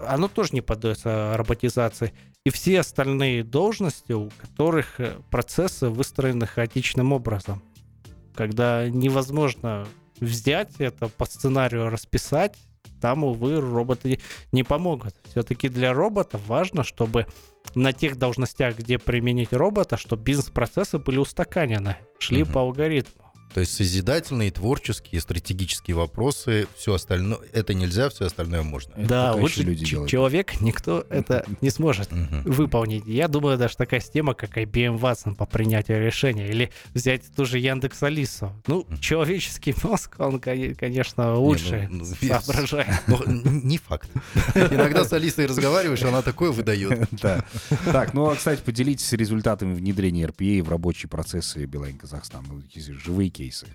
Оно 0.00 0.28
тоже 0.28 0.50
не 0.52 0.60
поддается 0.60 1.34
роботизации 1.36 2.12
и 2.44 2.50
все 2.50 2.80
остальные 2.80 3.44
должности, 3.44 4.12
у 4.12 4.30
которых 4.30 4.98
э, 5.00 5.16
процессы 5.30 5.88
выстроены 5.88 6.46
хаотичным 6.46 7.12
образом. 7.12 7.62
Когда 8.34 8.88
невозможно 8.88 9.86
взять 10.20 10.72
это 10.78 11.08
по 11.08 11.24
сценарию 11.24 11.88
расписать, 11.88 12.56
там, 13.02 13.24
увы, 13.24 13.60
роботы 13.60 14.20
не 14.52 14.62
помогут. 14.62 15.14
Все-таки 15.28 15.68
для 15.68 15.92
робота 15.92 16.38
важно, 16.46 16.84
чтобы 16.84 17.26
на 17.74 17.92
тех 17.92 18.16
должностях, 18.16 18.78
где 18.78 18.98
применить 18.98 19.52
робота, 19.52 19.96
чтобы 19.96 20.22
бизнес-процессы 20.22 20.98
были 20.98 21.18
устаканены, 21.18 21.96
шли 22.18 22.44
угу. 22.44 22.52
по 22.52 22.60
алгоритму. 22.60 23.21
То 23.54 23.60
есть 23.60 23.74
созидательные, 23.74 24.50
творческие, 24.50 25.20
стратегические 25.20 25.96
вопросы, 25.96 26.66
все 26.76 26.94
остальное, 26.94 27.38
это 27.52 27.74
нельзя, 27.74 28.08
все 28.08 28.26
остальное 28.26 28.62
можно. 28.62 28.92
Да, 28.96 29.34
лучше 29.34 29.62
люди 29.62 29.84
ч- 29.84 30.06
человек 30.06 30.60
никто 30.60 31.04
это 31.10 31.44
не 31.60 31.70
сможет 31.70 32.10
выполнить. 32.10 33.04
Я 33.06 33.28
думаю, 33.28 33.58
даже 33.58 33.76
такая 33.76 34.00
система, 34.00 34.34
как 34.34 34.56
IBM 34.56 34.98
Watson 34.98 35.34
по 35.34 35.46
принятию 35.46 36.04
решения, 36.04 36.48
или 36.48 36.70
взять 36.94 37.22
ту 37.34 37.44
же 37.44 37.58
Яндекс 37.58 38.02
Алису. 38.02 38.52
Ну, 38.66 38.86
человеческий 39.00 39.74
мозг, 39.82 40.14
он, 40.18 40.40
конечно, 40.40 41.34
лучше 41.36 41.88
не, 41.90 41.98
ну, 41.98 42.04
ну 42.20 42.28
соображает. 42.28 42.88
Но, 43.06 43.22
не 43.26 43.78
факт. 43.78 44.10
Иногда 44.54 45.04
с 45.04 45.12
Алисой 45.12 45.46
разговариваешь, 45.46 46.02
она 46.02 46.22
такое 46.22 46.50
выдает. 46.52 47.08
Да. 47.12 47.44
Так, 47.84 48.14
ну, 48.14 48.30
а, 48.30 48.36
кстати, 48.36 48.60
поделитесь 48.62 49.12
результатами 49.12 49.74
внедрения 49.74 50.26
RPA 50.26 50.62
в 50.62 50.68
рабочие 50.68 51.08
процессы 51.08 51.64
Билайн 51.66 51.98
Казахстан. 51.98 52.44
Ну, 52.48 52.62
живые 52.74 53.30
кейсы? 53.42 53.66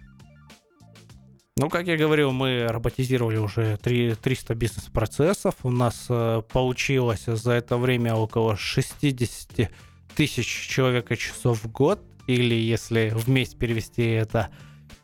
Ну, 1.58 1.70
как 1.70 1.88
я 1.88 1.98
говорил, 1.98 2.32
мы 2.32 2.68
роботизировали 2.68 3.38
уже 3.38 3.78
3, 3.78 4.16
300 4.16 4.56
бизнес-процессов. 4.56 5.56
У 5.64 5.72
нас 5.72 6.06
э, 6.08 6.42
получилось 6.54 7.26
за 7.26 7.54
это 7.54 7.78
время 7.78 8.14
около 8.14 8.56
60 8.56 9.72
тысяч 10.16 10.46
человека 10.46 11.18
часов 11.18 11.64
в 11.64 11.72
год. 11.72 12.00
Или 12.28 12.56
если 12.56 13.12
вместе 13.16 13.58
перевести 13.58 14.04
это 14.04 14.50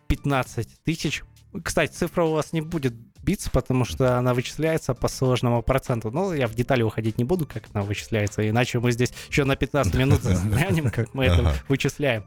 15 0.07 0.83
тысяч. 0.83 1.23
Кстати, 1.63 1.91
цифра 1.91 2.23
у 2.23 2.33
вас 2.33 2.53
не 2.53 2.61
будет 2.61 2.93
биться, 3.23 3.49
потому 3.49 3.85
что 3.85 4.17
она 4.17 4.33
вычисляется 4.33 4.93
по 4.93 5.07
сложному 5.07 5.63
проценту. 5.63 6.11
Но 6.11 6.35
я 6.35 6.47
в 6.47 6.53
детали 6.53 6.83
уходить 6.83 7.17
не 7.17 7.23
буду, 7.23 7.47
как 7.47 7.63
она 7.73 7.83
вычисляется, 7.83 8.47
иначе 8.47 8.79
мы 8.79 8.91
здесь 8.91 9.11
еще 9.29 9.43
на 9.43 9.55
15 9.55 9.95
минут 9.95 10.21
застрянем, 10.23 10.91
как 10.91 11.13
мы 11.15 11.25
это 11.25 11.55
вычисляем. 11.67 12.25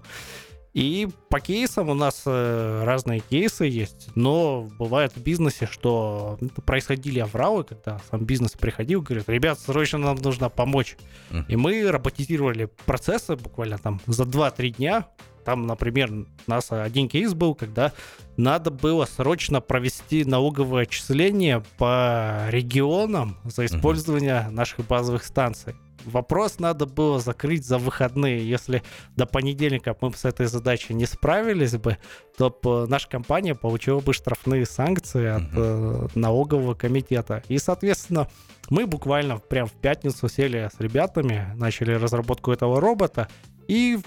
И 0.77 1.09
по 1.31 1.41
кейсам 1.41 1.89
у 1.89 1.95
нас 1.95 2.25
э, 2.27 2.83
разные 2.85 3.21
кейсы 3.21 3.65
есть, 3.65 4.11
но 4.15 4.69
бывает 4.79 5.17
в 5.17 5.23
бизнесе, 5.23 5.67
что 5.67 6.37
ну, 6.39 6.51
происходили 6.51 7.19
авралы, 7.19 7.65
когда 7.65 7.99
сам 8.11 8.27
бизнес 8.27 8.53
приходил, 8.53 9.01
говорит, 9.01 9.27
ребят, 9.27 9.59
срочно 9.59 9.99
нам 9.99 10.17
нужно 10.17 10.51
помочь. 10.51 10.99
Uh-huh. 11.31 11.47
И 11.49 11.57
мы 11.57 11.91
роботизировали 11.91 12.69
процессы 12.85 13.37
буквально 13.37 13.79
там 13.79 14.03
за 14.07 14.25
2-3 14.25 14.77
дня. 14.77 15.07
Там, 15.47 15.67
например, 15.67 16.13
у 16.13 16.27
нас 16.47 16.71
один 16.71 17.09
кейс 17.09 17.33
был, 17.33 17.55
когда 17.55 17.95
надо 18.37 18.71
было 18.71 19.07
срочно 19.07 19.63
провести 19.63 20.27
налоговое 20.27 20.83
отчисление 20.83 21.65
по 21.79 22.49
регионам 22.51 23.39
за 23.45 23.65
использование 23.65 24.45
uh-huh. 24.47 24.51
наших 24.51 24.87
базовых 24.87 25.25
станций. 25.25 25.75
Вопрос 26.07 26.59
надо 26.59 26.87
было 26.87 27.21
закрыть 27.21 27.67
за 27.67 27.79
выходные. 27.79 28.49
Если 28.49 28.83
до 29.17 29.27
понедельника 29.27 29.97
мы 30.01 30.13
с 30.13 30.25
этой 30.25 30.47
задачей 30.47 30.95
не 30.95 31.05
справились 31.05 31.77
бы, 31.77 31.99
то 32.39 32.87
наша 32.89 33.09
компания 33.09 33.55
получила 33.55 34.01
бы 34.01 34.13
штрафные 34.13 34.67
санкции 34.67 35.27
от 35.27 35.43
э, 35.55 36.09
налогового 36.15 36.75
комитета. 36.75 37.43
И, 37.49 37.59
соответственно, 37.59 38.29
мы 38.71 38.87
буквально 38.87 39.39
прям 39.39 39.67
в 39.67 39.73
пятницу 39.73 40.29
сели 40.29 40.71
с 40.75 40.81
ребятами, 40.81 41.53
начали 41.57 41.93
разработку 41.93 42.53
этого 42.53 42.81
робота, 42.81 43.29
и 43.69 43.99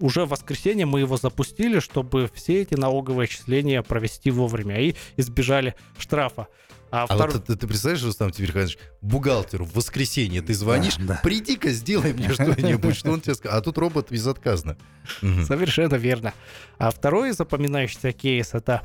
уже 0.00 0.24
в 0.24 0.30
воскресенье 0.30 0.86
мы 0.86 1.00
его 1.00 1.16
запустили, 1.16 1.80
чтобы 1.80 2.30
все 2.32 2.62
эти 2.62 2.74
налоговые 2.74 3.24
отчисления 3.24 3.82
провести 3.82 4.30
вовремя 4.30 4.80
и 4.80 4.94
избежали 5.16 5.74
штрафа. 5.98 6.48
А, 6.92 7.04
а 7.04 7.14
втор... 7.14 7.30
вот 7.30 7.46
ты, 7.46 7.56
ты 7.56 7.66
представляешь, 7.66 8.04
Рустам 8.04 8.30
Тимирханович, 8.30 8.76
бухгалтеру 9.00 9.64
в 9.64 9.74
воскресенье 9.74 10.42
ты 10.42 10.52
звонишь, 10.52 10.96
да, 10.96 11.04
да. 11.04 11.20
приди-ка, 11.22 11.70
сделай 11.70 12.12
мне 12.12 12.28
что-нибудь, 12.34 12.94
что 12.94 13.12
он 13.12 13.22
тебе 13.22 13.34
скажет. 13.34 13.58
А 13.58 13.60
тут 13.62 13.78
робот 13.78 14.10
безотказно. 14.10 14.76
Совершенно 15.20 15.94
верно. 15.94 16.34
А 16.78 16.90
второй 16.90 17.32
запоминающийся 17.32 18.12
кейс— 18.12 18.50
это 18.52 18.82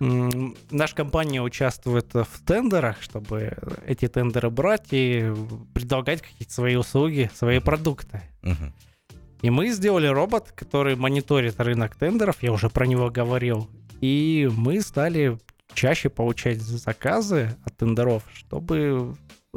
наша 0.00 0.94
компания 0.96 1.42
участвует 1.42 2.14
в 2.14 2.44
тендерах, 2.46 3.02
чтобы 3.02 3.58
эти 3.86 4.08
тендеры 4.08 4.48
брать 4.48 4.86
и 4.90 5.32
предлагать 5.74 6.22
какие-то 6.22 6.52
свои 6.52 6.76
услуги, 6.76 7.30
свои 7.34 7.60
продукты. 7.60 8.22
И 9.42 9.50
мы 9.50 9.70
сделали 9.70 10.06
робот, 10.06 10.52
который 10.52 10.96
мониторит 10.96 11.60
рынок 11.60 11.94
тендеров, 11.94 12.42
я 12.42 12.52
уже 12.52 12.70
про 12.70 12.86
него 12.86 13.10
говорил. 13.10 13.68
И 14.00 14.48
мы 14.56 14.80
стали 14.80 15.38
чаще 15.74 16.08
получать 16.08 16.60
заказы 16.60 17.56
от 17.64 17.76
тендеров, 17.76 18.22
чтобы 18.32 19.14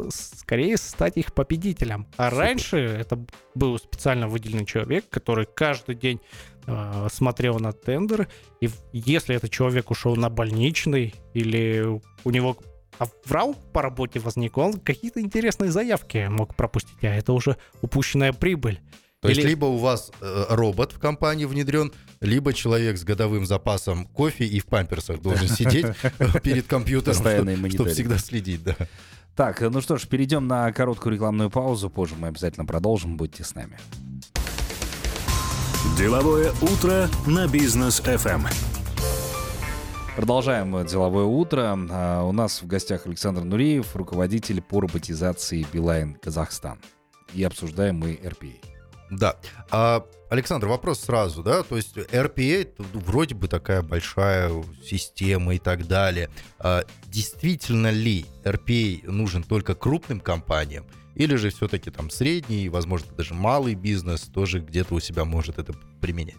скорее 0.10 0.78
стать 0.78 1.18
их 1.18 1.34
победителем. 1.34 2.08
А 2.18 2.30
Супер. 2.30 2.38
раньше 2.38 2.78
это 2.78 3.26
был 3.54 3.78
специально 3.80 4.28
выделенный 4.28 4.66
человек, 4.66 5.10
который 5.10 5.46
каждый 5.46 5.96
день 5.96 6.20
э, 6.68 7.08
смотрел 7.12 7.60
на 7.60 7.72
тендер, 7.72 8.28
и 8.60 8.70
если 8.92 9.36
этот 9.36 9.52
человек 9.52 9.92
ушел 9.92 10.16
на 10.16 10.30
больничный 10.30 11.16
или 11.34 11.86
у 12.24 12.30
него 12.30 12.58
врал 13.26 13.56
по 13.74 13.82
работе 13.82 14.20
возник, 14.20 14.58
он 14.58 14.74
какие-то 14.80 15.22
интересные 15.22 15.72
заявки 15.72 16.28
мог 16.30 16.56
пропустить, 16.56 17.04
а 17.04 17.08
это 17.08 17.34
уже 17.34 17.58
упущенная 17.82 18.34
прибыль. 18.34 18.82
То 19.26 19.32
Или... 19.32 19.38
есть 19.38 19.50
либо 19.50 19.66
у 19.66 19.78
вас 19.78 20.12
э, 20.22 20.46
робот 20.50 20.92
в 20.92 21.00
компании 21.00 21.46
внедрен, 21.46 21.92
либо 22.22 22.54
человек 22.54 22.98
с 22.98 23.04
годовым 23.04 23.48
запасом 23.48 24.06
кофе 24.06 24.46
и 24.46 24.60
в 24.60 24.68
памперсах 24.68 25.20
должен 25.20 25.48
сидеть 25.48 25.88
перед 26.44 26.68
компьютером, 26.68 27.70
чтобы 27.70 27.90
всегда 27.90 28.20
следить. 28.20 28.64
Да. 28.64 28.76
Так, 29.36 29.62
ну 29.62 29.82
что 29.82 29.98
ж, 29.98 30.08
перейдем 30.08 30.48
на 30.48 30.72
короткую 30.72 31.14
рекламную 31.14 31.50
паузу. 31.50 31.90
Позже 31.90 32.14
мы 32.18 32.28
обязательно 32.28 32.66
продолжим. 32.66 33.18
Будьте 33.18 33.44
с 33.44 33.56
нами. 33.56 33.80
Деловое 35.98 36.54
утро 36.62 37.10
на 37.26 37.48
бизнес 37.48 38.00
FM. 38.02 38.48
Продолжаем 40.16 40.86
деловое 40.86 41.26
утро. 41.26 41.78
А, 41.90 42.24
у 42.24 42.32
нас 42.32 42.62
в 42.62 42.68
гостях 42.68 43.08
Александр 43.08 43.42
Нуриев, 43.42 43.96
руководитель 43.96 44.62
по 44.62 44.82
роботизации 44.82 45.66
Билайн 45.74 46.14
Казахстан. 46.14 46.80
И 47.34 47.44
обсуждаем 47.44 47.98
мы 47.98 48.14
RPA. 48.14 48.75
Да. 49.10 49.38
А, 49.70 50.06
Александр, 50.30 50.68
вопрос 50.68 51.02
сразу, 51.02 51.44
да? 51.44 51.64
То 51.64 51.76
есть 51.76 51.98
RPA 51.98 52.68
вроде 52.94 53.36
бы 53.36 53.48
такая 53.48 53.82
большая 53.82 54.52
система 54.84 55.56
и 55.56 55.60
так 55.60 55.88
далее. 55.88 56.30
А, 56.60 56.84
действительно 57.08 57.92
ли 57.92 58.26
RPA 58.44 59.10
нужен 59.10 59.44
только 59.44 59.76
крупным 59.76 60.20
компаниям? 60.20 60.86
Или 61.16 61.36
же 61.36 61.50
все-таки 61.50 61.92
там 61.92 62.10
средний, 62.10 62.68
возможно, 62.68 63.14
даже 63.16 63.34
малый 63.34 63.76
бизнес 63.76 64.22
тоже 64.22 64.60
где-то 64.60 64.96
у 64.96 65.00
себя 65.00 65.24
может 65.24 65.60
это 65.60 65.74
применять? 66.02 66.36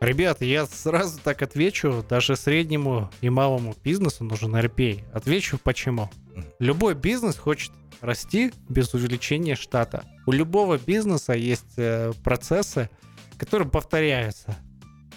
Ребята, 0.00 0.44
я 0.44 0.66
сразу 0.66 1.18
так 1.22 1.42
отвечу, 1.42 2.04
даже 2.08 2.36
среднему 2.36 3.10
и 3.20 3.30
малому 3.30 3.74
бизнесу 3.82 4.24
нужен 4.24 4.54
RPA. 4.54 5.02
Отвечу 5.12 5.58
почему. 5.62 6.10
Любой 6.58 6.94
бизнес 6.94 7.36
хочет 7.36 7.72
расти 8.00 8.52
без 8.68 8.94
увеличения 8.94 9.54
штата. 9.54 10.04
У 10.26 10.32
любого 10.32 10.78
бизнеса 10.78 11.32
есть 11.32 11.74
э, 11.76 12.12
процессы, 12.22 12.90
которые 13.38 13.68
повторяются. 13.68 14.56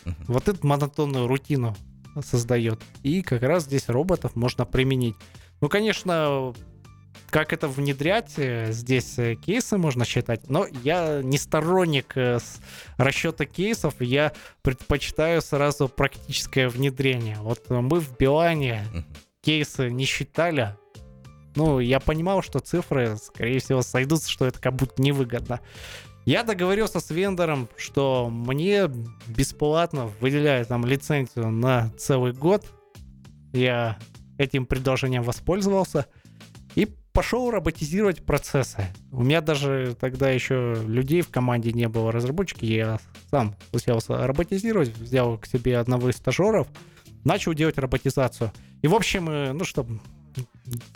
Uh-huh. 0.04 0.14
Вот 0.28 0.48
эту 0.48 0.66
монотонную 0.66 1.28
рутину 1.28 1.76
создает. 2.24 2.82
И 3.04 3.22
как 3.22 3.44
раз 3.44 3.64
здесь 3.64 3.90
роботов 3.90 4.36
можно 4.36 4.66
применить. 4.66 5.16
Ну, 5.62 5.70
конечно, 5.70 6.54
как 7.30 7.54
это 7.54 7.68
внедрять, 7.68 8.34
э, 8.38 8.72
здесь 8.72 9.20
э, 9.20 9.36
кейсы 9.36 9.78
можно 9.78 10.06
считать, 10.06 10.50
но 10.50 10.66
я 10.84 11.22
не 11.22 11.38
сторонник 11.38 12.16
расчета 12.98 13.46
кейсов, 13.46 14.02
я 14.02 14.34
предпочитаю 14.62 15.42
сразу 15.42 15.90
практическое 15.90 16.70
внедрение. 16.70 17.38
Вот 17.42 17.70
мы 17.70 18.00
в 18.00 18.18
Билане 18.18 18.86
uh-huh. 18.94 19.04
кейсы 19.42 19.90
не 19.90 20.06
считали, 20.06 20.76
ну, 21.58 21.80
я 21.80 22.00
понимал, 22.00 22.44
что 22.44 22.60
цифры, 22.60 23.18
скорее 23.18 23.60
всего, 23.60 23.82
сойдутся, 23.82 24.30
что 24.30 24.46
это 24.46 24.62
как 24.62 24.76
будто 24.76 25.02
невыгодно. 25.02 25.60
Я 26.24 26.44
договорился 26.44 27.00
с 27.00 27.10
вендором, 27.10 27.68
что 27.78 28.30
мне 28.30 28.88
бесплатно 29.28 30.12
выделяют 30.20 30.68
там 30.68 30.86
лицензию 30.86 31.50
на 31.50 31.90
целый 31.98 32.34
год. 32.34 32.64
Я 33.54 33.98
этим 34.38 34.68
предложением 34.68 35.24
воспользовался 35.24 36.06
и 36.76 36.86
пошел 37.12 37.50
роботизировать 37.50 38.24
процессы. 38.24 38.86
У 39.12 39.24
меня 39.24 39.42
даже 39.42 39.96
тогда 40.00 40.30
еще 40.30 40.78
людей 40.86 41.22
в 41.22 41.30
команде 41.30 41.74
не 41.74 41.88
было, 41.88 42.12
разработчики. 42.12 42.66
Я 42.66 43.00
сам 43.32 43.56
уселся 43.72 44.28
роботизировать, 44.28 44.96
взял 44.96 45.40
к 45.40 45.48
себе 45.48 45.80
одного 45.80 46.12
из 46.12 46.18
стажеров, 46.18 46.68
начал 47.24 47.56
делать 47.56 47.80
роботизацию. 47.80 48.52
И, 48.84 48.88
в 48.88 48.94
общем, 48.94 49.28
э, 49.28 49.54
ну, 49.54 49.64
чтобы 49.64 50.00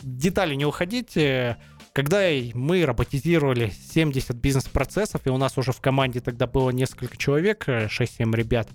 детали 0.02 0.54
не 0.54 0.64
уходить, 0.64 1.16
э, 1.16 1.56
когда 1.92 2.28
мы 2.54 2.84
роботизировали 2.84 3.70
70 3.92 4.36
бизнес-процессов, 4.36 5.22
и 5.26 5.30
у 5.30 5.36
нас 5.36 5.58
уже 5.58 5.72
в 5.72 5.80
команде 5.80 6.20
тогда 6.20 6.46
было 6.46 6.70
несколько 6.70 7.16
человек, 7.16 7.68
6-7 7.68 8.32
э, 8.34 8.36
ребят, 8.36 8.68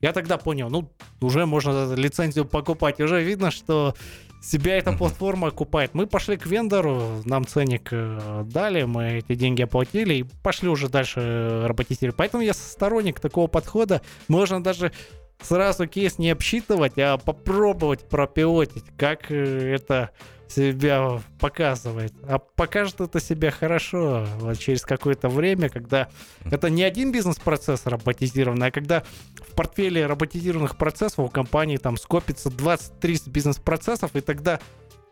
я 0.00 0.12
тогда 0.12 0.36
понял, 0.36 0.68
ну, 0.68 0.90
уже 1.20 1.46
можно 1.46 1.94
лицензию 1.94 2.44
покупать, 2.44 3.00
уже 3.00 3.22
видно, 3.22 3.50
что 3.50 3.94
себя 4.42 4.76
эта 4.76 4.92
платформа 4.92 5.48
окупает. 5.48 5.94
Мы 5.94 6.06
пошли 6.06 6.36
к 6.36 6.46
вендору, 6.46 7.22
нам 7.24 7.46
ценник 7.46 7.88
э, 7.92 8.44
дали, 8.46 8.82
мы 8.82 9.18
эти 9.18 9.36
деньги 9.36 9.62
оплатили 9.62 10.14
и 10.14 10.22
пошли 10.42 10.68
уже 10.68 10.88
дальше 10.88 11.62
роботизировать. 11.66 12.16
Поэтому 12.16 12.42
я 12.42 12.52
сторонник 12.52 13.20
такого 13.20 13.46
подхода. 13.46 14.02
Можно 14.26 14.62
даже 14.62 14.92
сразу 15.42 15.86
кейс 15.86 16.18
не 16.18 16.30
обсчитывать, 16.30 16.98
а 16.98 17.18
попробовать 17.18 18.08
пропилотить, 18.08 18.84
как 18.96 19.30
э, 19.30 19.74
это 19.74 20.10
себя 20.48 21.20
показывает. 21.38 22.12
А 22.24 22.38
покажет 22.38 23.00
это 23.00 23.20
себя 23.20 23.50
хорошо 23.50 24.26
вот 24.38 24.58
через 24.58 24.82
какое-то 24.82 25.28
время, 25.28 25.68
когда 25.68 26.08
это 26.44 26.70
не 26.70 26.82
один 26.82 27.12
бизнес-процесс 27.12 27.86
роботизированный, 27.86 28.68
а 28.68 28.70
когда 28.70 29.04
в 29.36 29.54
портфеле 29.54 30.06
роботизированных 30.06 30.76
процессов 30.76 31.20
у 31.20 31.28
компании 31.28 31.76
там 31.76 31.96
скопится 31.96 32.50
20-30 32.50 33.30
бизнес-процессов, 33.30 34.10
и 34.14 34.20
тогда 34.20 34.60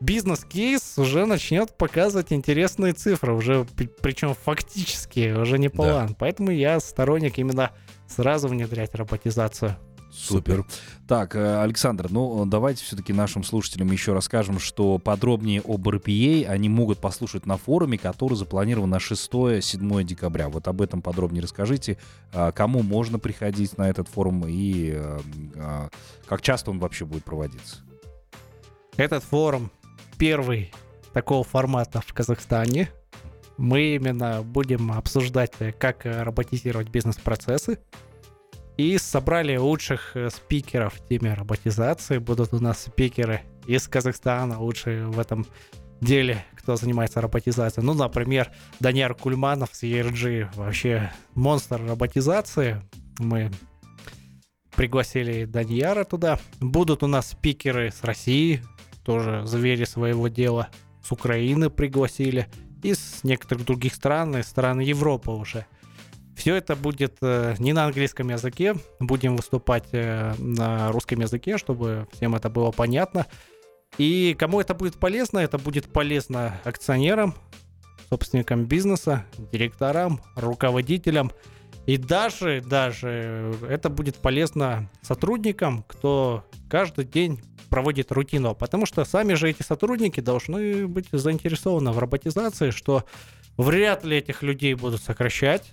бизнес-кейс 0.00 0.98
уже 0.98 1.26
начнет 1.26 1.76
показывать 1.76 2.32
интересные 2.32 2.92
цифры, 2.92 3.34
уже 3.34 3.66
причем 4.02 4.34
фактически, 4.34 5.32
уже 5.32 5.58
не 5.58 5.68
план. 5.68 6.08
Да. 6.08 6.14
Поэтому 6.18 6.50
я 6.50 6.80
сторонник 6.80 7.38
именно 7.38 7.70
сразу 8.08 8.48
внедрять 8.48 8.94
роботизацию. 8.94 9.76
Супер. 10.12 10.66
Так, 11.06 11.36
э, 11.36 11.62
Александр, 11.62 12.08
ну 12.10 12.44
давайте 12.46 12.84
все-таки 12.84 13.12
нашим 13.12 13.44
слушателям 13.44 13.90
еще 13.90 14.12
расскажем, 14.12 14.58
что 14.58 14.98
подробнее 14.98 15.62
об 15.64 15.88
RPA 15.88 16.46
они 16.46 16.68
могут 16.68 16.98
послушать 16.98 17.46
на 17.46 17.56
форуме, 17.56 17.96
который 17.96 18.34
запланирован 18.34 18.90
на 18.90 18.98
6-7 18.98 20.04
декабря. 20.04 20.48
Вот 20.48 20.66
об 20.68 20.82
этом 20.82 21.00
подробнее 21.02 21.42
расскажите, 21.42 21.96
а, 22.32 22.52
кому 22.52 22.82
можно 22.82 23.18
приходить 23.18 23.78
на 23.78 23.88
этот 23.88 24.08
форум 24.08 24.44
и 24.46 24.92
э, 24.94 25.18
а, 25.56 25.88
как 26.26 26.42
часто 26.42 26.70
он 26.70 26.78
вообще 26.78 27.04
будет 27.04 27.24
проводиться. 27.24 27.78
Этот 28.96 29.22
форум 29.22 29.70
первый 30.18 30.72
такого 31.12 31.44
формата 31.44 32.00
в 32.00 32.12
Казахстане. 32.12 32.90
Мы 33.56 33.96
именно 33.96 34.42
будем 34.42 34.90
обсуждать, 34.92 35.52
как 35.78 36.04
роботизировать 36.04 36.88
бизнес-процессы, 36.88 37.78
и 38.80 38.96
собрали 38.98 39.56
лучших 39.56 40.16
э, 40.16 40.30
спикеров 40.30 40.94
в 40.94 41.06
теме 41.06 41.34
роботизации. 41.34 42.18
Будут 42.18 42.54
у 42.54 42.60
нас 42.60 42.84
спикеры 42.84 43.42
из 43.66 43.86
Казахстана, 43.86 44.58
лучшие 44.58 45.06
в 45.06 45.18
этом 45.18 45.46
деле, 46.00 46.44
кто 46.56 46.76
занимается 46.76 47.20
роботизацией. 47.20 47.84
Ну, 47.84 47.92
например, 47.92 48.50
Даниар 48.80 49.14
Кульманов 49.14 49.70
с 49.74 49.82
ERG, 49.82 50.48
вообще 50.54 51.12
монстр 51.34 51.84
роботизации. 51.86 52.82
Мы 53.18 53.50
пригласили 54.74 55.44
Данияра 55.44 56.04
туда. 56.04 56.38
Будут 56.60 57.02
у 57.02 57.06
нас 57.06 57.30
спикеры 57.30 57.90
с 57.90 58.02
России, 58.02 58.62
тоже 59.04 59.42
звери 59.46 59.84
своего 59.84 60.28
дела. 60.28 60.68
С 61.04 61.12
Украины 61.12 61.68
пригласили. 61.68 62.48
И 62.82 62.94
с 62.94 63.24
некоторых 63.24 63.66
других 63.66 63.94
стран, 63.94 64.38
из 64.38 64.46
стран 64.46 64.80
Европы 64.80 65.32
уже. 65.32 65.66
Все 66.40 66.54
это 66.54 66.74
будет 66.74 67.18
э, 67.20 67.54
не 67.58 67.74
на 67.74 67.84
английском 67.84 68.30
языке, 68.30 68.74
будем 68.98 69.36
выступать 69.36 69.84
э, 69.92 70.32
на 70.38 70.90
русском 70.90 71.20
языке, 71.20 71.58
чтобы 71.58 72.08
всем 72.14 72.34
это 72.34 72.48
было 72.48 72.70
понятно. 72.70 73.26
И 73.98 74.34
кому 74.38 74.58
это 74.58 74.72
будет 74.72 74.98
полезно, 74.98 75.40
это 75.40 75.58
будет 75.58 75.92
полезно 75.92 76.58
акционерам, 76.64 77.34
собственникам 78.08 78.64
бизнеса, 78.64 79.26
директорам, 79.52 80.22
руководителям. 80.34 81.30
И 81.84 81.98
даже, 81.98 82.62
даже 82.62 83.54
это 83.68 83.90
будет 83.90 84.16
полезно 84.16 84.88
сотрудникам, 85.02 85.84
кто 85.86 86.46
каждый 86.70 87.04
день 87.04 87.42
проводит 87.68 88.12
рутину. 88.12 88.54
Потому 88.54 88.86
что 88.86 89.04
сами 89.04 89.34
же 89.34 89.50
эти 89.50 89.62
сотрудники 89.62 90.20
должны 90.20 90.86
быть 90.86 91.08
заинтересованы 91.12 91.92
в 91.92 91.98
роботизации, 91.98 92.70
что 92.70 93.04
вряд 93.58 94.04
ли 94.04 94.16
этих 94.16 94.42
людей 94.42 94.72
будут 94.72 95.02
сокращать. 95.02 95.70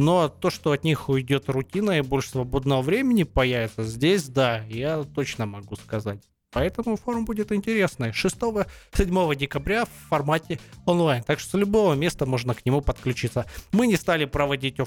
Но 0.00 0.30
то, 0.30 0.48
что 0.48 0.72
от 0.72 0.82
них 0.82 1.10
уйдет 1.10 1.50
рутина 1.50 1.98
и 1.98 2.00
больше 2.00 2.30
свободного 2.30 2.80
времени 2.80 3.24
появится, 3.24 3.84
здесь, 3.84 4.28
да, 4.28 4.64
я 4.64 5.04
точно 5.04 5.44
могу 5.44 5.76
сказать. 5.76 6.22
Поэтому 6.52 6.96
форум 6.96 7.26
будет 7.26 7.52
интересный. 7.52 8.08
6-7 8.08 9.36
декабря 9.36 9.84
в 9.84 9.90
формате 10.08 10.58
онлайн. 10.86 11.22
Так 11.22 11.38
что 11.38 11.50
с 11.50 11.60
любого 11.60 11.92
места 11.92 12.24
можно 12.24 12.54
к 12.54 12.64
нему 12.64 12.80
подключиться. 12.80 13.44
Мы 13.72 13.86
не 13.88 13.96
стали 13.96 14.24
проводить 14.24 14.80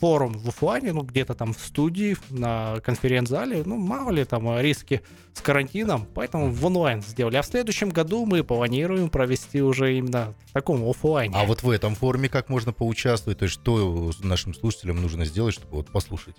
форум 0.00 0.34
в 0.38 0.48
офлайне, 0.48 0.92
ну, 0.92 1.02
где-то 1.02 1.34
там 1.34 1.52
в 1.54 1.60
студии, 1.60 2.16
на 2.30 2.80
конференц-зале, 2.80 3.62
ну, 3.64 3.76
мало 3.76 4.10
ли 4.10 4.24
там 4.24 4.60
риски 4.60 5.02
с 5.32 5.40
карантином, 5.40 6.06
поэтому 6.14 6.50
в 6.50 6.66
онлайн 6.66 7.02
сделали. 7.02 7.36
А 7.36 7.42
в 7.42 7.46
следующем 7.46 7.90
году 7.90 8.26
мы 8.26 8.44
планируем 8.44 9.08
провести 9.08 9.62
уже 9.62 9.96
именно 9.96 10.34
в 10.46 10.52
таком 10.52 10.88
офлайне. 10.88 11.34
А 11.36 11.44
вот 11.44 11.62
в 11.62 11.70
этом 11.70 11.94
форуме 11.94 12.28
как 12.28 12.48
можно 12.48 12.72
поучаствовать? 12.72 13.38
То 13.38 13.44
есть 13.44 13.54
что 13.54 14.10
нашим 14.22 14.54
слушателям 14.54 15.00
нужно 15.00 15.24
сделать, 15.24 15.54
чтобы 15.54 15.76
вот 15.76 15.90
послушать? 15.90 16.36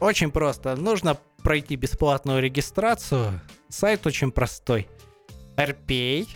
Очень 0.00 0.30
просто. 0.30 0.76
Нужно 0.76 1.16
пройти 1.42 1.76
бесплатную 1.76 2.42
регистрацию. 2.42 3.40
Сайт 3.68 4.06
очень 4.06 4.30
простой. 4.30 4.88
rpa.org.kz 5.56 6.26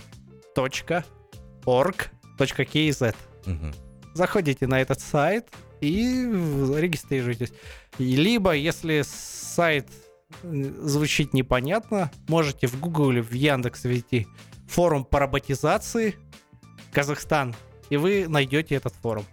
угу. 3.46 3.66
Заходите 4.14 4.66
на 4.66 4.80
этот 4.80 5.00
сайт 5.00 5.48
и 5.80 6.24
регистрируйтесь. 6.76 7.52
Либо, 7.98 8.52
если 8.52 9.02
сайт 9.04 9.88
звучит 10.42 11.34
непонятно, 11.34 12.10
можете 12.28 12.66
в 12.66 12.78
Google 12.78 13.10
или 13.10 13.20
в 13.20 13.32
Яндекс 13.32 13.84
ввести 13.84 14.26
форум 14.68 15.04
по 15.04 15.18
роботизации 15.18 16.14
Казахстан, 16.92 17.54
и 17.88 17.96
вы 17.96 18.28
найдете 18.28 18.76
этот 18.76 18.94
форум. 18.94 19.24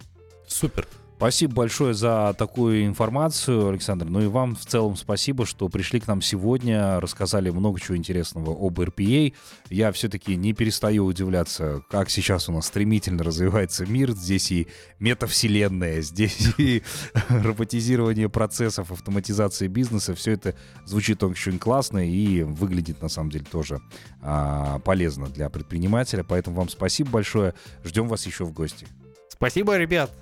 Супер. 0.46 0.86
Спасибо 1.18 1.52
большое 1.52 1.94
за 1.94 2.32
такую 2.38 2.86
информацию, 2.86 3.70
Александр. 3.70 4.06
Ну 4.06 4.20
и 4.20 4.28
вам 4.28 4.54
в 4.54 4.64
целом 4.64 4.94
спасибо, 4.94 5.46
что 5.46 5.68
пришли 5.68 5.98
к 5.98 6.06
нам 6.06 6.22
сегодня, 6.22 7.00
рассказали 7.00 7.50
много 7.50 7.80
чего 7.80 7.96
интересного 7.96 8.52
об 8.52 8.78
RPA. 8.78 9.34
Я 9.68 9.90
все-таки 9.90 10.36
не 10.36 10.52
перестаю 10.52 11.04
удивляться, 11.06 11.82
как 11.90 12.08
сейчас 12.08 12.48
у 12.48 12.52
нас 12.52 12.68
стремительно 12.68 13.24
развивается 13.24 13.84
мир. 13.84 14.12
Здесь 14.12 14.52
и 14.52 14.68
метавселенная, 15.00 16.02
здесь 16.02 16.50
и 16.56 16.84
роботизирование 17.28 18.28
процессов, 18.28 18.92
автоматизация 18.92 19.66
бизнеса. 19.66 20.14
Все 20.14 20.34
это 20.34 20.54
звучит 20.84 21.24
очень 21.24 21.58
классно 21.58 21.98
и 21.98 22.44
выглядит 22.44 23.02
на 23.02 23.08
самом 23.08 23.30
деле 23.30 23.44
тоже 23.50 23.80
а, 24.22 24.78
полезно 24.78 25.26
для 25.26 25.50
предпринимателя. 25.50 26.22
Поэтому 26.22 26.58
вам 26.58 26.68
спасибо 26.68 27.10
большое. 27.10 27.54
Ждем 27.82 28.06
вас 28.06 28.24
еще 28.24 28.44
в 28.44 28.52
гости. 28.52 28.86
Спасибо, 29.30 29.76
ребят. 29.76 30.12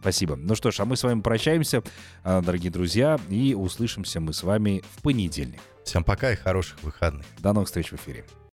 Спасибо. 0.00 0.36
Ну 0.36 0.54
что 0.54 0.70
ж, 0.70 0.80
а 0.80 0.84
мы 0.84 0.96
с 0.96 1.02
вами 1.02 1.20
прощаемся, 1.20 1.82
а, 2.24 2.40
дорогие 2.40 2.70
друзья, 2.70 3.18
и 3.28 3.54
услышимся 3.54 4.20
мы 4.20 4.32
с 4.32 4.42
вами 4.42 4.82
в 4.96 5.02
понедельник. 5.02 5.60
Всем 5.84 6.04
пока 6.04 6.32
и 6.32 6.36
хороших 6.36 6.82
выходных. 6.82 7.26
До 7.38 7.52
новых 7.52 7.68
встреч 7.68 7.90
в 7.90 7.94
эфире. 7.94 8.24